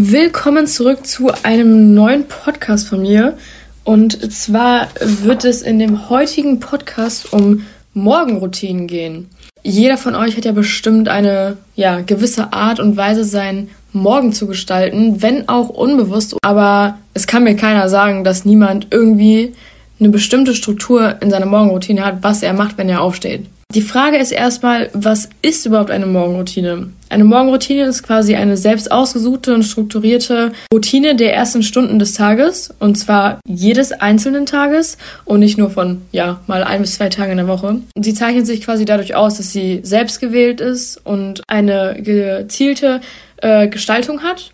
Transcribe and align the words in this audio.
Willkommen 0.00 0.68
zurück 0.68 1.08
zu 1.08 1.28
einem 1.42 1.92
neuen 1.92 2.28
Podcast 2.28 2.86
von 2.86 3.02
mir. 3.02 3.36
Und 3.82 4.32
zwar 4.32 4.86
wird 5.00 5.44
es 5.44 5.60
in 5.60 5.80
dem 5.80 6.08
heutigen 6.08 6.60
Podcast 6.60 7.32
um 7.32 7.66
Morgenroutinen 7.94 8.86
gehen. 8.86 9.28
Jeder 9.64 9.98
von 9.98 10.14
euch 10.14 10.36
hat 10.36 10.44
ja 10.44 10.52
bestimmt 10.52 11.08
eine 11.08 11.56
ja, 11.74 12.00
gewisse 12.02 12.52
Art 12.52 12.78
und 12.78 12.96
Weise, 12.96 13.24
seinen 13.24 13.70
Morgen 13.92 14.32
zu 14.32 14.46
gestalten, 14.46 15.20
wenn 15.20 15.48
auch 15.48 15.68
unbewusst. 15.68 16.36
Aber 16.42 16.98
es 17.12 17.26
kann 17.26 17.42
mir 17.42 17.56
keiner 17.56 17.88
sagen, 17.88 18.22
dass 18.22 18.44
niemand 18.44 18.86
irgendwie 18.92 19.52
eine 19.98 20.10
bestimmte 20.10 20.54
Struktur 20.54 21.16
in 21.20 21.32
seiner 21.32 21.46
Morgenroutine 21.46 22.04
hat, 22.04 22.22
was 22.22 22.44
er 22.44 22.52
macht, 22.52 22.78
wenn 22.78 22.88
er 22.88 23.02
aufsteht. 23.02 23.46
Die 23.74 23.82
Frage 23.82 24.16
ist 24.16 24.32
erstmal, 24.32 24.88
was 24.94 25.28
ist 25.42 25.66
überhaupt 25.66 25.90
eine 25.90 26.06
Morgenroutine? 26.06 26.88
Eine 27.10 27.24
Morgenroutine 27.24 27.84
ist 27.84 28.02
quasi 28.02 28.34
eine 28.34 28.56
selbst 28.56 28.90
ausgesuchte 28.90 29.52
und 29.52 29.62
strukturierte 29.62 30.52
Routine 30.72 31.16
der 31.16 31.34
ersten 31.34 31.62
Stunden 31.62 31.98
des 31.98 32.14
Tages 32.14 32.72
und 32.78 32.96
zwar 32.96 33.40
jedes 33.46 33.92
einzelnen 33.92 34.46
Tages 34.46 34.96
und 35.26 35.40
nicht 35.40 35.58
nur 35.58 35.68
von, 35.68 36.00
ja, 36.12 36.40
mal 36.46 36.64
ein 36.64 36.80
bis 36.80 36.94
zwei 36.94 37.10
Tagen 37.10 37.32
in 37.32 37.36
der 37.36 37.48
Woche. 37.48 37.82
Sie 37.94 38.14
zeichnet 38.14 38.46
sich 38.46 38.62
quasi 38.62 38.86
dadurch 38.86 39.14
aus, 39.14 39.36
dass 39.36 39.52
sie 39.52 39.80
selbst 39.82 40.18
gewählt 40.18 40.62
ist 40.62 41.04
und 41.04 41.42
eine 41.46 41.98
gezielte 42.00 43.02
äh, 43.42 43.68
Gestaltung 43.68 44.22
hat 44.22 44.52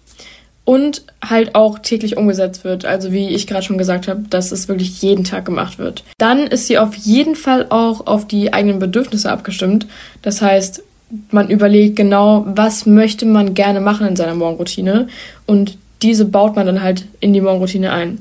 und 0.64 1.02
halt 1.22 1.54
auch 1.54 1.78
täglich 1.78 2.16
umgesetzt 2.16 2.64
wird. 2.64 2.84
Also 2.84 3.12
wie 3.12 3.28
ich 3.28 3.46
gerade 3.46 3.64
schon 3.64 3.78
gesagt 3.78 4.08
habe, 4.08 4.24
dass 4.30 4.52
es 4.52 4.68
wirklich 4.68 5.02
jeden 5.02 5.24
Tag 5.24 5.44
gemacht 5.44 5.78
wird. 5.78 6.04
Dann 6.18 6.46
ist 6.46 6.66
sie 6.66 6.78
auf 6.78 6.94
jeden 6.94 7.36
Fall 7.36 7.66
auch 7.68 8.06
auf 8.06 8.26
die 8.26 8.52
eigenen 8.52 8.78
Bedürfnisse 8.78 9.30
abgestimmt. 9.30 9.86
Das 10.22 10.40
heißt, 10.40 10.82
man 11.30 11.50
überlegt 11.50 11.96
genau, 11.96 12.44
was 12.46 12.86
möchte 12.86 13.26
man 13.26 13.54
gerne 13.54 13.80
machen 13.80 14.06
in 14.06 14.16
seiner 14.16 14.34
Morgenroutine 14.34 15.08
und 15.46 15.78
diese 16.02 16.24
baut 16.24 16.56
man 16.56 16.66
dann 16.66 16.82
halt 16.82 17.06
in 17.20 17.32
die 17.32 17.40
Morgenroutine 17.40 17.92
ein. 17.92 18.18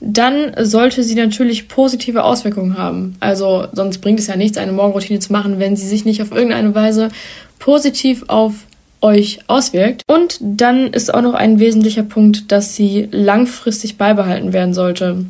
Dann 0.00 0.52
sollte 0.58 1.02
sie 1.02 1.14
natürlich 1.14 1.68
positive 1.68 2.24
Auswirkungen 2.24 2.78
haben. 2.78 3.16
Also 3.20 3.66
sonst 3.72 3.98
bringt 3.98 4.18
es 4.18 4.28
ja 4.28 4.36
nichts, 4.36 4.58
eine 4.58 4.72
Morgenroutine 4.72 5.18
zu 5.18 5.32
machen, 5.32 5.58
wenn 5.58 5.76
sie 5.76 5.86
sich 5.86 6.04
nicht 6.04 6.22
auf 6.22 6.32
irgendeine 6.32 6.74
Weise 6.74 7.08
positiv 7.58 8.24
auf 8.28 8.54
euch 9.00 9.40
auswirkt. 9.46 10.02
Und 10.06 10.38
dann 10.40 10.88
ist 10.88 11.12
auch 11.12 11.22
noch 11.22 11.34
ein 11.34 11.58
wesentlicher 11.58 12.02
Punkt, 12.02 12.52
dass 12.52 12.76
sie 12.76 13.08
langfristig 13.10 13.96
beibehalten 13.96 14.52
werden 14.52 14.74
sollte. 14.74 15.26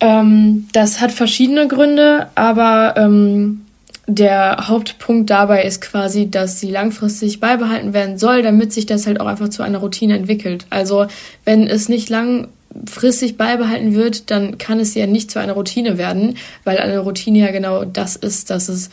Ähm, 0.00 0.68
das 0.72 1.00
hat 1.00 1.12
verschiedene 1.12 1.66
Gründe, 1.66 2.28
aber 2.34 2.94
ähm, 2.96 3.62
der 4.06 4.68
Hauptpunkt 4.68 5.28
dabei 5.28 5.64
ist 5.64 5.82
quasi, 5.82 6.30
dass 6.30 6.60
sie 6.60 6.70
langfristig 6.70 7.40
beibehalten 7.40 7.92
werden 7.92 8.16
soll, 8.16 8.42
damit 8.42 8.72
sich 8.72 8.86
das 8.86 9.06
halt 9.06 9.20
auch 9.20 9.26
einfach 9.26 9.50
zu 9.50 9.62
einer 9.62 9.78
Routine 9.78 10.16
entwickelt. 10.16 10.66
Also 10.70 11.06
wenn 11.44 11.66
es 11.66 11.90
nicht 11.90 12.08
langfristig 12.08 13.36
beibehalten 13.36 13.94
wird, 13.94 14.30
dann 14.30 14.56
kann 14.56 14.80
es 14.80 14.94
ja 14.94 15.06
nicht 15.06 15.30
zu 15.30 15.38
einer 15.40 15.52
Routine 15.52 15.98
werden, 15.98 16.36
weil 16.64 16.78
eine 16.78 17.00
Routine 17.00 17.40
ja 17.40 17.50
genau 17.50 17.84
das 17.84 18.16
ist, 18.16 18.48
dass 18.48 18.70
es 18.70 18.88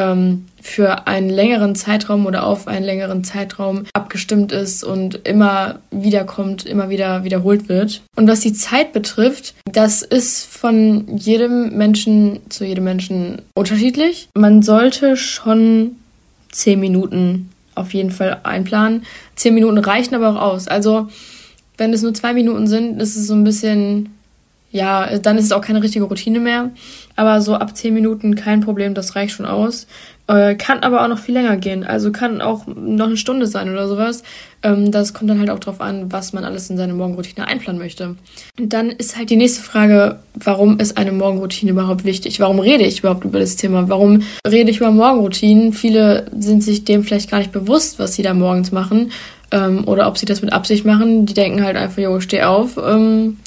ähm, 0.00 0.46
für 0.62 1.06
einen 1.06 1.30
längeren 1.30 1.74
Zeitraum 1.74 2.26
oder 2.26 2.44
auf 2.44 2.66
einen 2.66 2.84
längeren 2.84 3.24
Zeitraum 3.24 3.84
abgestimmt 3.92 4.52
ist 4.52 4.82
und 4.84 5.26
immer 5.26 5.80
wieder 5.90 6.24
kommt, 6.24 6.66
immer 6.66 6.88
wieder 6.88 7.24
wiederholt 7.24 7.68
wird. 7.68 8.02
Und 8.16 8.28
was 8.28 8.40
die 8.40 8.52
Zeit 8.52 8.92
betrifft, 8.92 9.54
das 9.70 10.02
ist 10.02 10.44
von 10.44 11.16
jedem 11.16 11.76
Menschen 11.76 12.40
zu 12.48 12.64
jedem 12.64 12.84
Menschen 12.84 13.42
unterschiedlich. 13.54 14.28
Man 14.34 14.62
sollte 14.62 15.16
schon 15.16 15.96
zehn 16.50 16.80
Minuten 16.80 17.50
auf 17.74 17.94
jeden 17.94 18.10
Fall 18.10 18.40
einplanen. 18.42 19.04
Zehn 19.36 19.54
Minuten 19.54 19.78
reichen 19.78 20.14
aber 20.14 20.30
auch 20.30 20.52
aus. 20.52 20.68
Also 20.68 21.08
wenn 21.78 21.92
es 21.94 22.02
nur 22.02 22.12
zwei 22.12 22.34
Minuten 22.34 22.66
sind, 22.66 23.00
ist 23.00 23.16
es 23.16 23.26
so 23.26 23.34
ein 23.34 23.44
bisschen 23.44 24.10
ja, 24.72 25.18
dann 25.18 25.36
ist 25.36 25.46
es 25.46 25.52
auch 25.52 25.62
keine 25.62 25.82
richtige 25.82 26.04
Routine 26.04 26.38
mehr. 26.38 26.70
Aber 27.16 27.40
so 27.40 27.54
ab 27.54 27.76
10 27.76 27.92
Minuten 27.92 28.34
kein 28.34 28.60
Problem, 28.60 28.94
das 28.94 29.16
reicht 29.16 29.34
schon 29.34 29.46
aus. 29.46 29.86
Äh, 30.30 30.54
kann 30.54 30.84
aber 30.84 31.02
auch 31.02 31.08
noch 31.08 31.18
viel 31.18 31.34
länger 31.34 31.56
gehen. 31.56 31.82
Also 31.82 32.12
kann 32.12 32.40
auch 32.40 32.64
noch 32.66 33.06
eine 33.06 33.16
Stunde 33.16 33.48
sein 33.48 33.68
oder 33.68 33.88
sowas. 33.88 34.22
Ähm, 34.62 34.92
das 34.92 35.12
kommt 35.12 35.28
dann 35.28 35.40
halt 35.40 35.50
auch 35.50 35.58
drauf 35.58 35.80
an, 35.80 36.12
was 36.12 36.32
man 36.32 36.44
alles 36.44 36.70
in 36.70 36.76
seine 36.76 36.94
Morgenroutine 36.94 37.48
einplanen 37.48 37.80
möchte. 37.80 38.14
Und 38.56 38.72
dann 38.72 38.90
ist 38.90 39.16
halt 39.16 39.30
die 39.30 39.36
nächste 39.36 39.62
Frage, 39.62 40.20
warum 40.34 40.78
ist 40.78 40.96
eine 40.96 41.10
Morgenroutine 41.10 41.72
überhaupt 41.72 42.04
wichtig? 42.04 42.38
Warum 42.38 42.60
rede 42.60 42.84
ich 42.84 43.00
überhaupt 43.00 43.24
über 43.24 43.40
das 43.40 43.56
Thema? 43.56 43.88
Warum 43.88 44.22
rede 44.46 44.70
ich 44.70 44.76
über 44.76 44.92
Morgenroutinen? 44.92 45.72
Viele 45.72 46.26
sind 46.38 46.62
sich 46.62 46.84
dem 46.84 47.02
vielleicht 47.02 47.28
gar 47.28 47.38
nicht 47.38 47.50
bewusst, 47.50 47.98
was 47.98 48.14
sie 48.14 48.22
da 48.22 48.32
morgens 48.32 48.70
machen. 48.70 49.10
Ähm, 49.50 49.82
oder 49.88 50.06
ob 50.06 50.16
sie 50.16 50.26
das 50.26 50.42
mit 50.42 50.52
Absicht 50.52 50.84
machen. 50.84 51.26
Die 51.26 51.34
denken 51.34 51.64
halt 51.64 51.76
einfach, 51.76 51.98
jo, 51.98 52.20
steh 52.20 52.44
auf. 52.44 52.76
Ähm, 52.76 53.38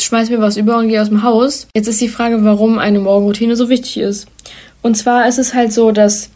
schmeiß 0.00 0.30
mir 0.30 0.40
was 0.40 0.56
über 0.56 0.78
und 0.78 0.88
gehe 0.88 1.00
aus 1.00 1.08
dem 1.08 1.22
Haus. 1.22 1.66
Jetzt 1.74 1.88
ist 1.88 2.00
die 2.00 2.08
Frage, 2.08 2.44
warum 2.44 2.78
eine 2.78 3.00
Morgenroutine 3.00 3.56
so 3.56 3.68
wichtig 3.68 3.98
ist. 3.98 4.26
Und 4.82 4.96
zwar 4.96 5.28
ist 5.28 5.38
es 5.38 5.54
halt 5.54 5.72
so, 5.72 5.92
dass 5.92 6.30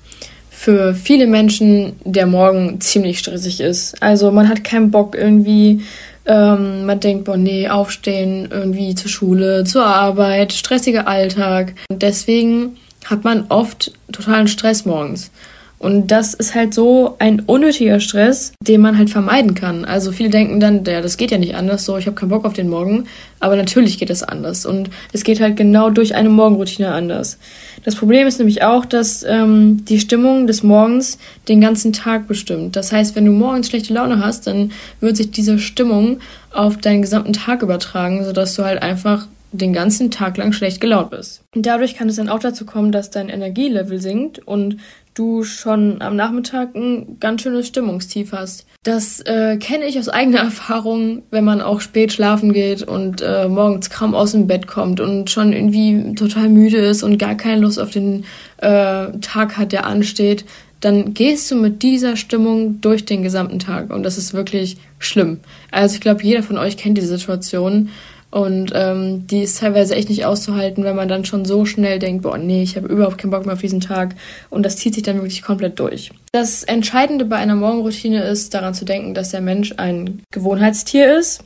für 0.50 0.94
viele 0.94 1.26
Menschen 1.26 1.94
der 2.04 2.26
Morgen 2.26 2.80
ziemlich 2.80 3.18
stressig 3.18 3.60
ist. 3.60 4.02
Also 4.02 4.30
man 4.30 4.48
hat 4.48 4.64
keinen 4.64 4.90
Bock 4.90 5.14
irgendwie, 5.14 5.82
ähm, 6.24 6.86
man 6.86 6.98
denkt, 6.98 7.24
boah, 7.24 7.36
nee, 7.36 7.68
aufstehen, 7.68 8.48
irgendwie 8.50 8.94
zur 8.94 9.10
Schule, 9.10 9.64
zur 9.64 9.84
Arbeit, 9.84 10.52
stressiger 10.52 11.06
Alltag. 11.06 11.74
Und 11.90 12.02
deswegen 12.02 12.76
hat 13.04 13.24
man 13.24 13.46
oft 13.48 13.92
totalen 14.10 14.48
Stress 14.48 14.86
morgens. 14.86 15.30
Und 15.78 16.10
das 16.10 16.32
ist 16.32 16.54
halt 16.54 16.72
so 16.72 17.16
ein 17.18 17.40
unnötiger 17.40 18.00
Stress, 18.00 18.54
den 18.60 18.80
man 18.80 18.96
halt 18.96 19.10
vermeiden 19.10 19.54
kann. 19.54 19.84
Also 19.84 20.10
viele 20.10 20.30
denken 20.30 20.58
dann, 20.58 20.84
ja, 20.84 21.02
das 21.02 21.16
geht 21.18 21.30
ja 21.30 21.38
nicht 21.38 21.54
anders, 21.54 21.84
so 21.84 21.96
ich 21.98 22.06
habe 22.06 22.16
keinen 22.16 22.30
Bock 22.30 22.44
auf 22.44 22.54
den 22.54 22.68
Morgen. 22.68 23.04
Aber 23.40 23.56
natürlich 23.56 23.98
geht 23.98 24.08
es 24.08 24.22
anders. 24.22 24.64
Und 24.64 24.88
es 25.12 25.22
geht 25.22 25.40
halt 25.40 25.56
genau 25.56 25.90
durch 25.90 26.14
eine 26.14 26.30
Morgenroutine 26.30 26.92
anders. 26.92 27.38
Das 27.84 27.94
Problem 27.94 28.26
ist 28.26 28.38
nämlich 28.38 28.62
auch, 28.62 28.86
dass 28.86 29.22
ähm, 29.22 29.84
die 29.84 30.00
Stimmung 30.00 30.46
des 30.46 30.62
Morgens 30.62 31.18
den 31.48 31.60
ganzen 31.60 31.92
Tag 31.92 32.26
bestimmt. 32.26 32.74
Das 32.74 32.90
heißt, 32.92 33.14
wenn 33.14 33.26
du 33.26 33.32
morgens 33.32 33.68
schlechte 33.68 33.92
Laune 33.92 34.24
hast, 34.24 34.46
dann 34.46 34.72
wird 35.00 35.16
sich 35.16 35.30
diese 35.30 35.58
Stimmung 35.58 36.20
auf 36.52 36.78
deinen 36.78 37.02
gesamten 37.02 37.34
Tag 37.34 37.62
übertragen, 37.62 38.24
sodass 38.24 38.54
du 38.54 38.64
halt 38.64 38.82
einfach 38.82 39.26
den 39.52 39.72
ganzen 39.72 40.10
Tag 40.10 40.36
lang 40.36 40.52
schlecht 40.52 40.80
gelaunt 40.80 41.10
bist. 41.10 41.42
Dadurch 41.54 41.94
kann 41.94 42.08
es 42.08 42.16
dann 42.16 42.28
auch 42.28 42.38
dazu 42.38 42.66
kommen, 42.66 42.92
dass 42.92 43.10
dein 43.10 43.28
Energielevel 43.28 44.00
sinkt 44.00 44.38
und 44.40 44.78
du 45.16 45.44
schon 45.44 46.00
am 46.02 46.14
Nachmittag 46.14 46.74
ein 46.74 47.18
ganz 47.18 47.42
schönes 47.42 47.66
Stimmungstief 47.66 48.32
hast. 48.32 48.66
Das 48.82 49.20
äh, 49.20 49.56
kenne 49.56 49.86
ich 49.86 49.98
aus 49.98 50.08
eigener 50.08 50.38
Erfahrung, 50.44 51.22
wenn 51.30 51.44
man 51.44 51.60
auch 51.60 51.80
spät 51.80 52.12
schlafen 52.12 52.52
geht 52.52 52.82
und 52.82 53.22
äh, 53.22 53.48
morgens 53.48 53.90
kaum 53.90 54.14
aus 54.14 54.32
dem 54.32 54.46
Bett 54.46 54.66
kommt 54.66 55.00
und 55.00 55.30
schon 55.30 55.52
irgendwie 55.52 56.14
total 56.14 56.48
müde 56.48 56.78
ist 56.78 57.02
und 57.02 57.18
gar 57.18 57.34
keine 57.34 57.62
Lust 57.62 57.80
auf 57.80 57.90
den 57.90 58.24
äh, 58.58 59.10
Tag 59.20 59.56
hat, 59.56 59.72
der 59.72 59.86
ansteht. 59.86 60.44
Dann 60.80 61.14
gehst 61.14 61.50
du 61.50 61.56
mit 61.56 61.82
dieser 61.82 62.16
Stimmung 62.16 62.82
durch 62.82 63.06
den 63.06 63.22
gesamten 63.22 63.58
Tag 63.58 63.90
und 63.90 64.02
das 64.02 64.18
ist 64.18 64.34
wirklich 64.34 64.76
schlimm. 64.98 65.40
Also 65.70 65.94
ich 65.94 66.00
glaube, 66.02 66.22
jeder 66.22 66.42
von 66.42 66.58
euch 66.58 66.76
kennt 66.76 66.98
die 66.98 67.02
Situation 67.02 67.88
und 68.36 68.72
ähm, 68.74 69.26
die 69.26 69.44
ist 69.44 69.60
teilweise 69.60 69.96
echt 69.96 70.10
nicht 70.10 70.26
auszuhalten, 70.26 70.84
wenn 70.84 70.94
man 70.94 71.08
dann 71.08 71.24
schon 71.24 71.46
so 71.46 71.64
schnell 71.64 71.98
denkt, 71.98 72.20
boah, 72.20 72.36
nee, 72.36 72.62
ich 72.62 72.76
habe 72.76 72.86
überhaupt 72.86 73.16
keinen 73.16 73.30
Bock 73.30 73.46
mehr 73.46 73.54
auf 73.54 73.62
diesen 73.62 73.80
Tag. 73.80 74.14
Und 74.50 74.62
das 74.62 74.76
zieht 74.76 74.92
sich 74.92 75.04
dann 75.04 75.16
wirklich 75.16 75.40
komplett 75.40 75.80
durch. 75.80 76.10
Das 76.32 76.62
Entscheidende 76.62 77.24
bei 77.24 77.36
einer 77.36 77.54
Morgenroutine 77.54 78.22
ist, 78.24 78.52
daran 78.52 78.74
zu 78.74 78.84
denken, 78.84 79.14
dass 79.14 79.30
der 79.30 79.40
Mensch 79.40 79.72
ein 79.78 80.20
Gewohnheitstier 80.32 81.16
ist. 81.16 81.44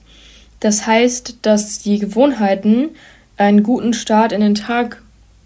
Das 0.59 0.84
heißt, 0.84 1.37
dass 1.43 1.79
die 1.79 2.00
Gewohnheiten 2.00 2.89
einen 3.37 3.62
guten 3.62 3.93
Start 3.93 4.33
in 4.33 4.41
den 4.41 4.56
Tag 4.56 5.00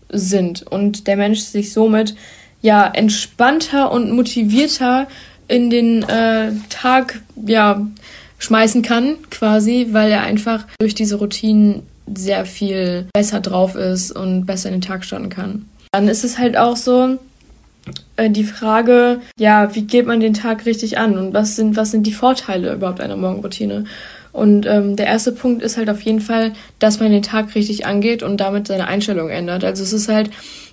sind 0.08 0.62
und 0.62 1.06
der 1.08 1.18
Mensch 1.18 1.40
sich 1.40 1.74
somit 1.74 2.14
ja 2.62 2.86
entspannter 2.86 3.92
und 3.92 4.12
motivierter 4.12 5.08
in 5.48 5.68
den 5.68 6.04
äh, 6.04 6.52
Tag 6.70 7.20
ja 7.44 7.86
schmeißen 8.44 8.82
kann, 8.82 9.16
quasi, 9.30 9.88
weil 9.92 10.10
er 10.10 10.22
einfach 10.22 10.66
durch 10.78 10.94
diese 10.94 11.16
Routinen 11.16 11.82
sehr 12.14 12.44
viel 12.44 13.06
besser 13.12 13.40
drauf 13.40 13.74
ist 13.74 14.12
und 14.12 14.46
besser 14.46 14.68
in 14.68 14.76
den 14.76 14.80
Tag 14.82 15.04
starten 15.04 15.30
kann. 15.30 15.66
Dann 15.92 16.08
ist 16.08 16.24
es 16.24 16.38
halt 16.38 16.56
auch 16.56 16.76
so, 16.76 17.18
äh, 18.16 18.30
die 18.30 18.44
Frage, 18.44 19.20
ja, 19.38 19.74
wie 19.74 19.82
geht 19.82 20.06
man 20.06 20.20
den 20.20 20.34
Tag 20.34 20.66
richtig 20.66 20.98
an 20.98 21.18
und 21.18 21.34
was 21.34 21.56
sind, 21.56 21.76
was 21.76 21.90
sind 21.90 22.06
die 22.06 22.12
Vorteile 22.12 22.74
überhaupt 22.74 23.00
einer 23.00 23.16
Morgenroutine? 23.16 23.84
Und 24.32 24.66
ähm, 24.66 24.96
der 24.96 25.06
erste 25.06 25.30
Punkt 25.30 25.62
ist 25.62 25.76
halt 25.76 25.88
auf 25.88 26.00
jeden 26.00 26.20
Fall, 26.20 26.52
dass 26.80 26.98
man 26.98 27.12
den 27.12 27.22
Tag 27.22 27.54
richtig 27.54 27.86
angeht 27.86 28.22
und 28.24 28.38
damit 28.38 28.66
seine 28.66 28.88
Einstellung 28.88 29.28
ändert. 29.30 29.62
Also 29.62 29.84
es 29.84 29.92
ist 29.92 30.08
halt 30.08 30.30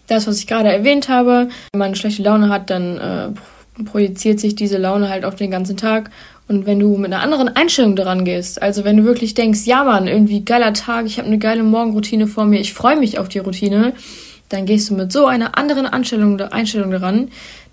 das, 0.08 0.26
was 0.26 0.40
ich 0.40 0.48
gerade 0.48 0.72
erwähnt 0.72 1.10
habe. 1.10 1.50
Wenn 1.72 1.80
man 1.80 1.88
eine 1.88 1.96
schlechte 1.96 2.24
Laune 2.24 2.50
hat, 2.50 2.72
dann 2.72 2.98
äh, 2.98 3.84
projiziert 3.84 4.40
sich 4.40 4.56
diese 4.56 4.78
Laune 4.78 5.10
halt 5.10 5.26
auf 5.26 5.36
den 5.36 5.52
ganzen 5.52 5.78
Tag 5.78 6.10
und 6.52 6.66
wenn 6.66 6.82
du 6.82 6.98
mit 6.98 7.14
einer 7.14 7.24
anderen 7.24 7.48
Einstellung 7.48 7.96
daran 7.96 8.26
gehst, 8.26 8.62
also 8.62 8.84
wenn 8.84 8.98
du 8.98 9.06
wirklich 9.06 9.34
denkst, 9.36 9.62
ja 9.64 9.86
Mann, 9.86 10.08
irgendwie 10.08 10.44
geiler 10.44 10.74
Tag, 10.74 11.06
ich 11.06 11.18
habe 11.18 11.28
eine 11.28 11.38
geile 11.38 11.64
Morgenroutine 11.64 12.28
vor 12.28 12.46
mir, 12.46 12.60
ich 12.60 12.74
freue 12.74 12.98
mich 12.98 13.18
auf 13.18 13.30
die 13.30 13.40
Routine, 13.40 13.94
dann 14.50 14.66
gehst 14.66 14.90
du 14.90 14.96
mit 14.96 15.14
so 15.14 15.28
einer 15.28 15.58
anderen 15.58 15.86
Einstellung, 15.86 16.40
Einstellung 16.42 16.92
daran, 16.92 17.30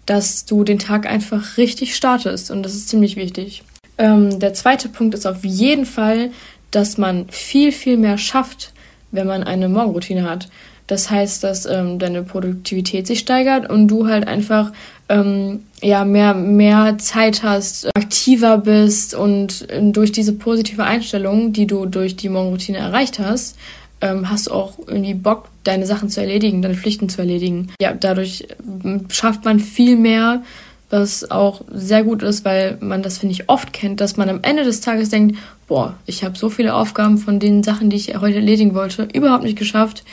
dass 0.06 0.44
du 0.44 0.62
den 0.62 0.78
Tag 0.78 1.10
einfach 1.10 1.56
richtig 1.56 1.96
startest. 1.96 2.52
Und 2.52 2.62
das 2.62 2.74
ist 2.74 2.88
ziemlich 2.88 3.16
wichtig. 3.16 3.64
Ähm, 3.98 4.38
der 4.38 4.54
zweite 4.54 4.88
Punkt 4.88 5.16
ist 5.16 5.26
auf 5.26 5.44
jeden 5.44 5.84
Fall, 5.84 6.30
dass 6.70 6.98
man 6.98 7.26
viel, 7.30 7.72
viel 7.72 7.96
mehr 7.96 8.16
schafft, 8.16 8.72
wenn 9.10 9.26
man 9.26 9.42
eine 9.42 9.68
Morgenroutine 9.68 10.22
hat. 10.22 10.48
Das 10.86 11.10
heißt, 11.10 11.42
dass 11.42 11.66
ähm, 11.66 11.98
deine 11.98 12.22
Produktivität 12.22 13.08
sich 13.08 13.18
steigert 13.18 13.68
und 13.68 13.88
du 13.88 14.06
halt 14.06 14.28
einfach 14.28 14.72
ähm, 15.08 15.60
ja 15.80 16.04
mehr, 16.04 16.34
mehr 16.34 16.98
Zeit 16.98 17.42
hast, 17.42 17.88
aktiver 17.96 18.58
bist 18.58 19.14
und 19.14 19.70
äh, 19.70 19.80
durch 19.90 20.12
diese 20.12 20.32
positive 20.32 20.84
Einstellung, 20.84 21.52
die 21.52 21.66
du 21.66 21.86
durch 21.86 22.16
die 22.16 22.28
Morgenroutine 22.28 22.78
erreicht 22.78 23.18
hast, 23.18 23.56
ähm, 24.00 24.30
hast 24.30 24.48
du 24.48 24.52
auch 24.52 24.78
irgendwie 24.86 25.14
Bock, 25.14 25.48
deine 25.64 25.86
Sachen 25.86 26.08
zu 26.08 26.20
erledigen, 26.20 26.62
deine 26.62 26.74
Pflichten 26.74 27.08
zu 27.08 27.20
erledigen. 27.20 27.68
Ja, 27.80 27.92
dadurch 27.92 28.46
ähm, 28.84 29.06
schafft 29.08 29.44
man 29.44 29.60
viel 29.60 29.96
mehr, 29.96 30.42
was 30.90 31.30
auch 31.30 31.62
sehr 31.70 32.02
gut 32.02 32.22
ist, 32.22 32.44
weil 32.44 32.78
man 32.80 33.02
das, 33.02 33.18
finde 33.18 33.34
ich, 33.34 33.48
oft 33.48 33.72
kennt, 33.72 34.00
dass 34.00 34.16
man 34.16 34.28
am 34.28 34.40
Ende 34.42 34.64
des 34.64 34.80
Tages 34.80 35.10
denkt, 35.10 35.36
boah, 35.66 35.94
ich 36.06 36.24
habe 36.24 36.38
so 36.38 36.48
viele 36.48 36.74
Aufgaben 36.74 37.18
von 37.18 37.38
den 37.38 37.62
Sachen, 37.62 37.90
die 37.90 37.96
ich 37.96 38.18
heute 38.20 38.36
erledigen 38.36 38.74
wollte, 38.74 39.08
überhaupt 39.12 39.44
nicht 39.44 39.58
geschafft. 39.58 40.04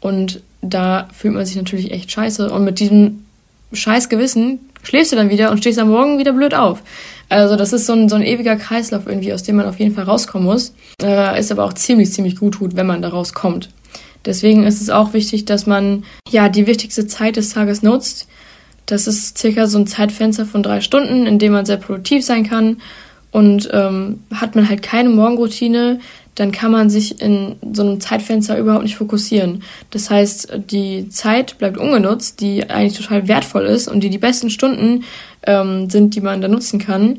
Und 0.00 0.42
da 0.60 1.08
fühlt 1.12 1.34
man 1.34 1.46
sich 1.46 1.56
natürlich 1.56 1.90
echt 1.92 2.10
scheiße. 2.10 2.50
Und 2.50 2.64
mit 2.64 2.80
diesem 2.80 3.24
scheiß 3.72 4.08
Gewissen 4.08 4.60
schläfst 4.82 5.12
du 5.12 5.16
dann 5.16 5.30
wieder 5.30 5.50
und 5.50 5.58
stehst 5.58 5.78
am 5.78 5.90
Morgen 5.90 6.18
wieder 6.18 6.32
blöd 6.32 6.54
auf. 6.54 6.82
Also 7.28 7.56
das 7.56 7.72
ist 7.72 7.86
so 7.86 7.92
ein, 7.92 8.08
so 8.08 8.16
ein 8.16 8.22
ewiger 8.22 8.56
Kreislauf 8.56 9.06
irgendwie, 9.06 9.32
aus 9.32 9.42
dem 9.42 9.56
man 9.56 9.66
auf 9.66 9.78
jeden 9.78 9.94
Fall 9.94 10.04
rauskommen 10.04 10.46
muss. 10.46 10.74
Äh, 11.00 11.38
ist 11.38 11.52
aber 11.52 11.64
auch 11.64 11.72
ziemlich, 11.74 12.12
ziemlich 12.12 12.36
gut 12.36 12.54
tut, 12.54 12.76
wenn 12.76 12.86
man 12.86 13.02
da 13.02 13.08
rauskommt. 13.08 13.70
Deswegen 14.24 14.64
ist 14.64 14.82
es 14.82 14.90
auch 14.90 15.12
wichtig, 15.12 15.44
dass 15.44 15.66
man 15.66 16.04
ja 16.28 16.48
die 16.48 16.66
wichtigste 16.66 17.06
Zeit 17.06 17.36
des 17.36 17.50
Tages 17.50 17.82
nutzt. 17.82 18.26
Das 18.86 19.06
ist 19.06 19.38
circa 19.38 19.66
so 19.66 19.78
ein 19.78 19.86
Zeitfenster 19.86 20.44
von 20.44 20.62
drei 20.62 20.80
Stunden, 20.80 21.26
in 21.26 21.38
dem 21.38 21.52
man 21.52 21.64
sehr 21.64 21.76
produktiv 21.76 22.24
sein 22.24 22.48
kann. 22.48 22.78
Und 23.32 23.68
ähm, 23.72 24.20
hat 24.34 24.56
man 24.56 24.68
halt 24.68 24.82
keine 24.82 25.08
Morgenroutine, 25.08 26.00
dann 26.34 26.52
kann 26.52 26.72
man 26.72 26.90
sich 26.90 27.20
in 27.20 27.56
so 27.72 27.82
einem 27.82 28.00
Zeitfenster 28.00 28.58
überhaupt 28.58 28.84
nicht 28.84 28.96
fokussieren. 28.96 29.62
Das 29.90 30.10
heißt, 30.10 30.52
die 30.70 31.08
Zeit 31.10 31.58
bleibt 31.58 31.76
ungenutzt, 31.76 32.40
die 32.40 32.68
eigentlich 32.70 32.96
total 32.96 33.28
wertvoll 33.28 33.66
ist 33.66 33.88
und 33.88 34.00
die 34.00 34.10
die 34.10 34.18
besten 34.18 34.50
Stunden 34.50 35.04
ähm, 35.46 35.90
sind, 35.90 36.14
die 36.14 36.20
man 36.20 36.40
da 36.40 36.48
nutzen 36.48 36.78
kann. 36.78 37.18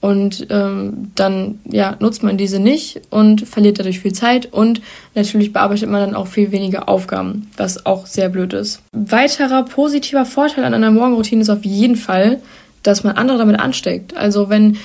Und 0.00 0.48
ähm, 0.50 1.12
dann 1.14 1.60
ja, 1.64 1.94
nutzt 2.00 2.24
man 2.24 2.36
diese 2.36 2.58
nicht 2.58 3.02
und 3.10 3.46
verliert 3.46 3.78
dadurch 3.78 4.00
viel 4.00 4.12
Zeit 4.12 4.52
und 4.52 4.80
natürlich 5.14 5.52
bearbeitet 5.52 5.88
man 5.88 6.00
dann 6.00 6.16
auch 6.16 6.26
viel 6.26 6.50
weniger 6.50 6.88
Aufgaben, 6.88 7.48
was 7.56 7.86
auch 7.86 8.06
sehr 8.06 8.28
blöd 8.28 8.52
ist. 8.52 8.82
Weiterer 8.90 9.64
positiver 9.64 10.24
Vorteil 10.24 10.64
an 10.64 10.74
einer 10.74 10.90
Morgenroutine 10.90 11.42
ist 11.42 11.50
auf 11.50 11.64
jeden 11.64 11.94
Fall, 11.94 12.40
dass 12.82 13.04
man 13.04 13.16
andere 13.16 13.38
damit 13.38 13.60
ansteckt. 13.60 14.16
Also 14.16 14.48
wenn 14.48 14.76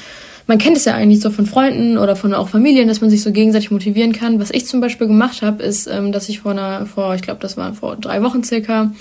man 0.48 0.58
kennt 0.58 0.78
es 0.78 0.86
ja 0.86 0.94
eigentlich 0.94 1.20
so 1.20 1.30
von 1.30 1.46
Freunden 1.46 1.98
oder 1.98 2.16
von 2.16 2.34
auch 2.34 2.48
Familien, 2.48 2.88
dass 2.88 3.02
man 3.02 3.10
sich 3.10 3.22
so 3.22 3.32
gegenseitig 3.32 3.70
motivieren 3.70 4.14
kann. 4.14 4.40
Was 4.40 4.50
ich 4.50 4.66
zum 4.66 4.80
Beispiel 4.80 5.08
gemacht 5.08 5.42
habe, 5.42 5.62
ist, 5.62 5.88
ähm, 5.88 6.14
dass 6.14 6.30
ich 6.30 6.40
vor 6.40 6.52
einer, 6.52 6.86
vor, 6.86 7.14
ich 7.16 7.22
glaube, 7.22 7.42
das 7.42 7.58
war 7.58 7.74
vor 7.74 7.98
drei 7.98 8.24
Wochen 8.24 8.44
circa, 8.44 8.92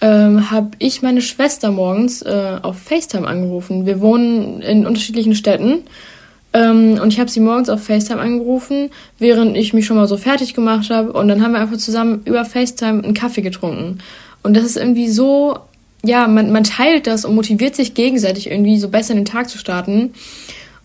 ähm, 0.00 0.50
habe 0.50 0.70
ich 0.78 1.02
meine 1.02 1.22
Schwester 1.22 1.72
morgens 1.72 2.22
äh, 2.22 2.58
auf 2.62 2.78
FaceTime 2.78 3.26
angerufen. 3.26 3.86
Wir 3.86 4.00
wohnen 4.00 4.60
in 4.60 4.86
unterschiedlichen 4.86 5.34
Städten. 5.34 5.78
Ähm, 6.52 6.98
und 7.02 7.12
ich 7.12 7.18
habe 7.18 7.30
sie 7.30 7.40
morgens 7.40 7.70
auf 7.70 7.84
FaceTime 7.84 8.20
angerufen, 8.20 8.90
während 9.18 9.56
ich 9.56 9.72
mich 9.72 9.86
schon 9.86 9.96
mal 9.96 10.06
so 10.06 10.18
fertig 10.18 10.54
gemacht 10.54 10.90
habe. 10.90 11.12
Und 11.12 11.28
dann 11.28 11.42
haben 11.42 11.52
wir 11.52 11.60
einfach 11.60 11.78
zusammen 11.78 12.22
über 12.26 12.44
FaceTime 12.44 13.02
einen 13.02 13.14
Kaffee 13.14 13.42
getrunken. 13.42 13.98
Und 14.42 14.54
das 14.54 14.64
ist 14.64 14.76
irgendwie 14.76 15.08
so, 15.08 15.58
ja, 16.04 16.28
man, 16.28 16.52
man 16.52 16.64
teilt 16.64 17.06
das 17.06 17.24
und 17.24 17.34
motiviert 17.34 17.74
sich 17.74 17.94
gegenseitig 17.94 18.50
irgendwie 18.50 18.78
so 18.78 18.88
besser 18.88 19.12
in 19.12 19.18
den 19.18 19.24
Tag 19.24 19.48
zu 19.48 19.58
starten. 19.58 20.14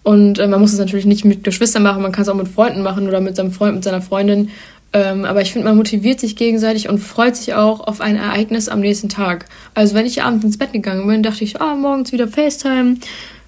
Und 0.03 0.37
äh, 0.37 0.47
man 0.47 0.59
muss 0.59 0.73
es 0.73 0.79
natürlich 0.79 1.05
nicht 1.05 1.25
mit 1.25 1.43
Geschwistern 1.43 1.83
machen, 1.83 2.01
man 2.01 2.11
kann 2.11 2.23
es 2.23 2.29
auch 2.29 2.35
mit 2.35 2.49
Freunden 2.49 2.81
machen 2.81 3.07
oder 3.07 3.21
mit 3.21 3.35
seinem 3.35 3.51
Freund, 3.51 3.75
mit 3.75 3.83
seiner 3.83 4.01
Freundin. 4.01 4.49
Ähm, 4.91 5.25
aber 5.25 5.41
ich 5.41 5.51
finde, 5.51 5.67
man 5.67 5.77
motiviert 5.77 6.19
sich 6.19 6.35
gegenseitig 6.35 6.87
und 6.87 6.99
freut 6.99 7.35
sich 7.35 7.55
auch 7.55 7.79
auf 7.79 7.99
ein 7.99 8.15
Ereignis 8.15 8.69
am 8.69 8.81
nächsten 8.81 9.09
Tag. 9.09 9.45
Also 9.73 9.95
wenn 9.95 10.05
ich 10.05 10.21
abends 10.21 10.45
ins 10.45 10.57
Bett 10.57 10.71
gegangen 10.71 11.07
bin, 11.07 11.23
dachte 11.23 11.43
ich, 11.43 11.59
ah, 11.59 11.75
morgens 11.75 12.11
wieder 12.11 12.27
FaceTime. 12.27 12.97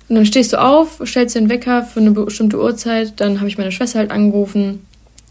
Und 0.07 0.15
dann 0.15 0.25
stehst 0.25 0.53
du 0.53 0.61
auf, 0.61 1.01
stellst 1.03 1.35
dir 1.35 1.39
einen 1.39 1.49
Wecker 1.49 1.83
für 1.83 1.99
eine 1.99 2.11
bestimmte 2.11 2.59
Uhrzeit. 2.59 3.19
Dann 3.19 3.39
habe 3.39 3.47
ich 3.47 3.57
meine 3.57 3.71
Schwester 3.71 3.99
halt 3.99 4.11
angerufen, 4.11 4.85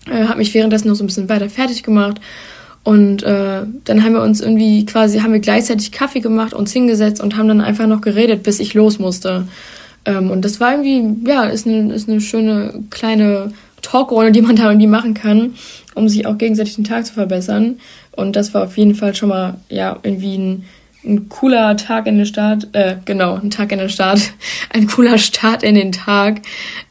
äh, 0.06 0.24
habe 0.24 0.38
mich 0.38 0.54
währenddessen 0.54 0.88
noch 0.88 0.94
so 0.94 1.02
ein 1.02 1.08
bisschen 1.08 1.28
weiter 1.28 1.48
fertig 1.48 1.82
gemacht. 1.82 2.20
Und 2.84 3.22
äh, 3.22 3.62
dann 3.84 4.04
haben 4.04 4.12
wir 4.12 4.22
uns 4.22 4.40
irgendwie 4.40 4.84
quasi, 4.84 5.20
haben 5.20 5.32
wir 5.32 5.40
gleichzeitig 5.40 5.90
Kaffee 5.90 6.20
gemacht, 6.20 6.52
uns 6.52 6.72
hingesetzt 6.72 7.20
und 7.20 7.36
haben 7.36 7.48
dann 7.48 7.62
einfach 7.62 7.86
noch 7.86 8.02
geredet, 8.02 8.42
bis 8.42 8.60
ich 8.60 8.74
los 8.74 8.98
musste. 8.98 9.48
Ähm, 10.04 10.30
und 10.30 10.44
das 10.44 10.60
war 10.60 10.72
irgendwie, 10.72 11.28
ja, 11.28 11.44
ist 11.44 11.66
eine, 11.66 11.92
ist 11.92 12.08
eine 12.08 12.20
schöne 12.20 12.82
kleine 12.90 13.52
Talkrunde, 13.82 14.32
die 14.32 14.42
man 14.42 14.56
da 14.56 14.64
irgendwie 14.64 14.86
machen 14.86 15.14
kann, 15.14 15.54
um 15.94 16.08
sich 16.08 16.26
auch 16.26 16.38
gegenseitig 16.38 16.76
den 16.76 16.84
Tag 16.84 17.06
zu 17.06 17.14
verbessern. 17.14 17.78
Und 18.12 18.36
das 18.36 18.54
war 18.54 18.64
auf 18.64 18.76
jeden 18.76 18.94
Fall 18.94 19.14
schon 19.14 19.28
mal, 19.28 19.58
ja, 19.68 19.98
irgendwie 20.02 20.36
ein, 20.36 20.64
ein 21.04 21.28
cooler 21.28 21.76
Tag 21.76 22.06
in 22.06 22.16
den 22.16 22.26
Start, 22.26 22.68
äh, 22.72 22.96
genau, 23.04 23.34
ein 23.34 23.50
Tag 23.50 23.72
in 23.72 23.78
den 23.78 23.90
Start, 23.90 24.20
ein 24.70 24.86
cooler 24.86 25.18
Start 25.18 25.62
in 25.62 25.74
den 25.74 25.92
Tag, 25.92 26.42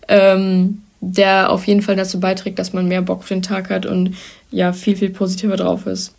ähm, 0.08 0.82
der 1.02 1.50
auf 1.50 1.68
jeden 1.68 1.82
Fall 1.82 1.96
dazu 1.96 2.20
beiträgt, 2.20 2.60
dass 2.60 2.74
man 2.74 2.88
mehr 2.88 3.02
Bock 3.02 3.20
auf 3.20 3.28
den 3.28 3.42
Tag 3.42 3.70
hat 3.70 3.86
und 3.86 4.16
ja, 4.52 4.72
viel, 4.72 4.96
viel 4.96 5.10
positiver 5.10 5.58
drauf 5.58 5.86
ist. 5.88 6.14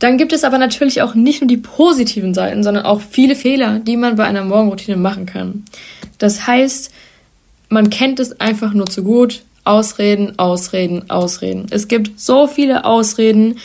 Dann 0.00 0.18
gibt 0.18 0.32
es 0.32 0.44
aber 0.44 0.58
natürlich 0.58 1.02
auch 1.02 1.14
nicht 1.14 1.40
nur 1.40 1.48
die 1.48 1.56
positiven 1.56 2.34
Seiten, 2.34 2.62
sondern 2.62 2.84
auch 2.84 3.00
viele 3.00 3.36
Fehler, 3.36 3.78
die 3.78 3.96
man 3.96 4.16
bei 4.16 4.24
einer 4.24 4.44
Morgenroutine 4.44 4.96
machen 4.96 5.24
kann. 5.24 5.64
Das 6.18 6.46
heißt, 6.46 6.90
man 7.68 7.90
kennt 7.90 8.20
es 8.20 8.40
einfach 8.40 8.72
nur 8.72 8.86
zu 8.86 9.02
gut. 9.02 9.42
Ausreden, 9.64 10.38
Ausreden, 10.38 11.08
Ausreden. 11.08 11.66
Es 11.70 11.88
gibt 11.88 12.20
so 12.20 12.46
viele 12.46 12.84
Ausreden, 12.84 13.56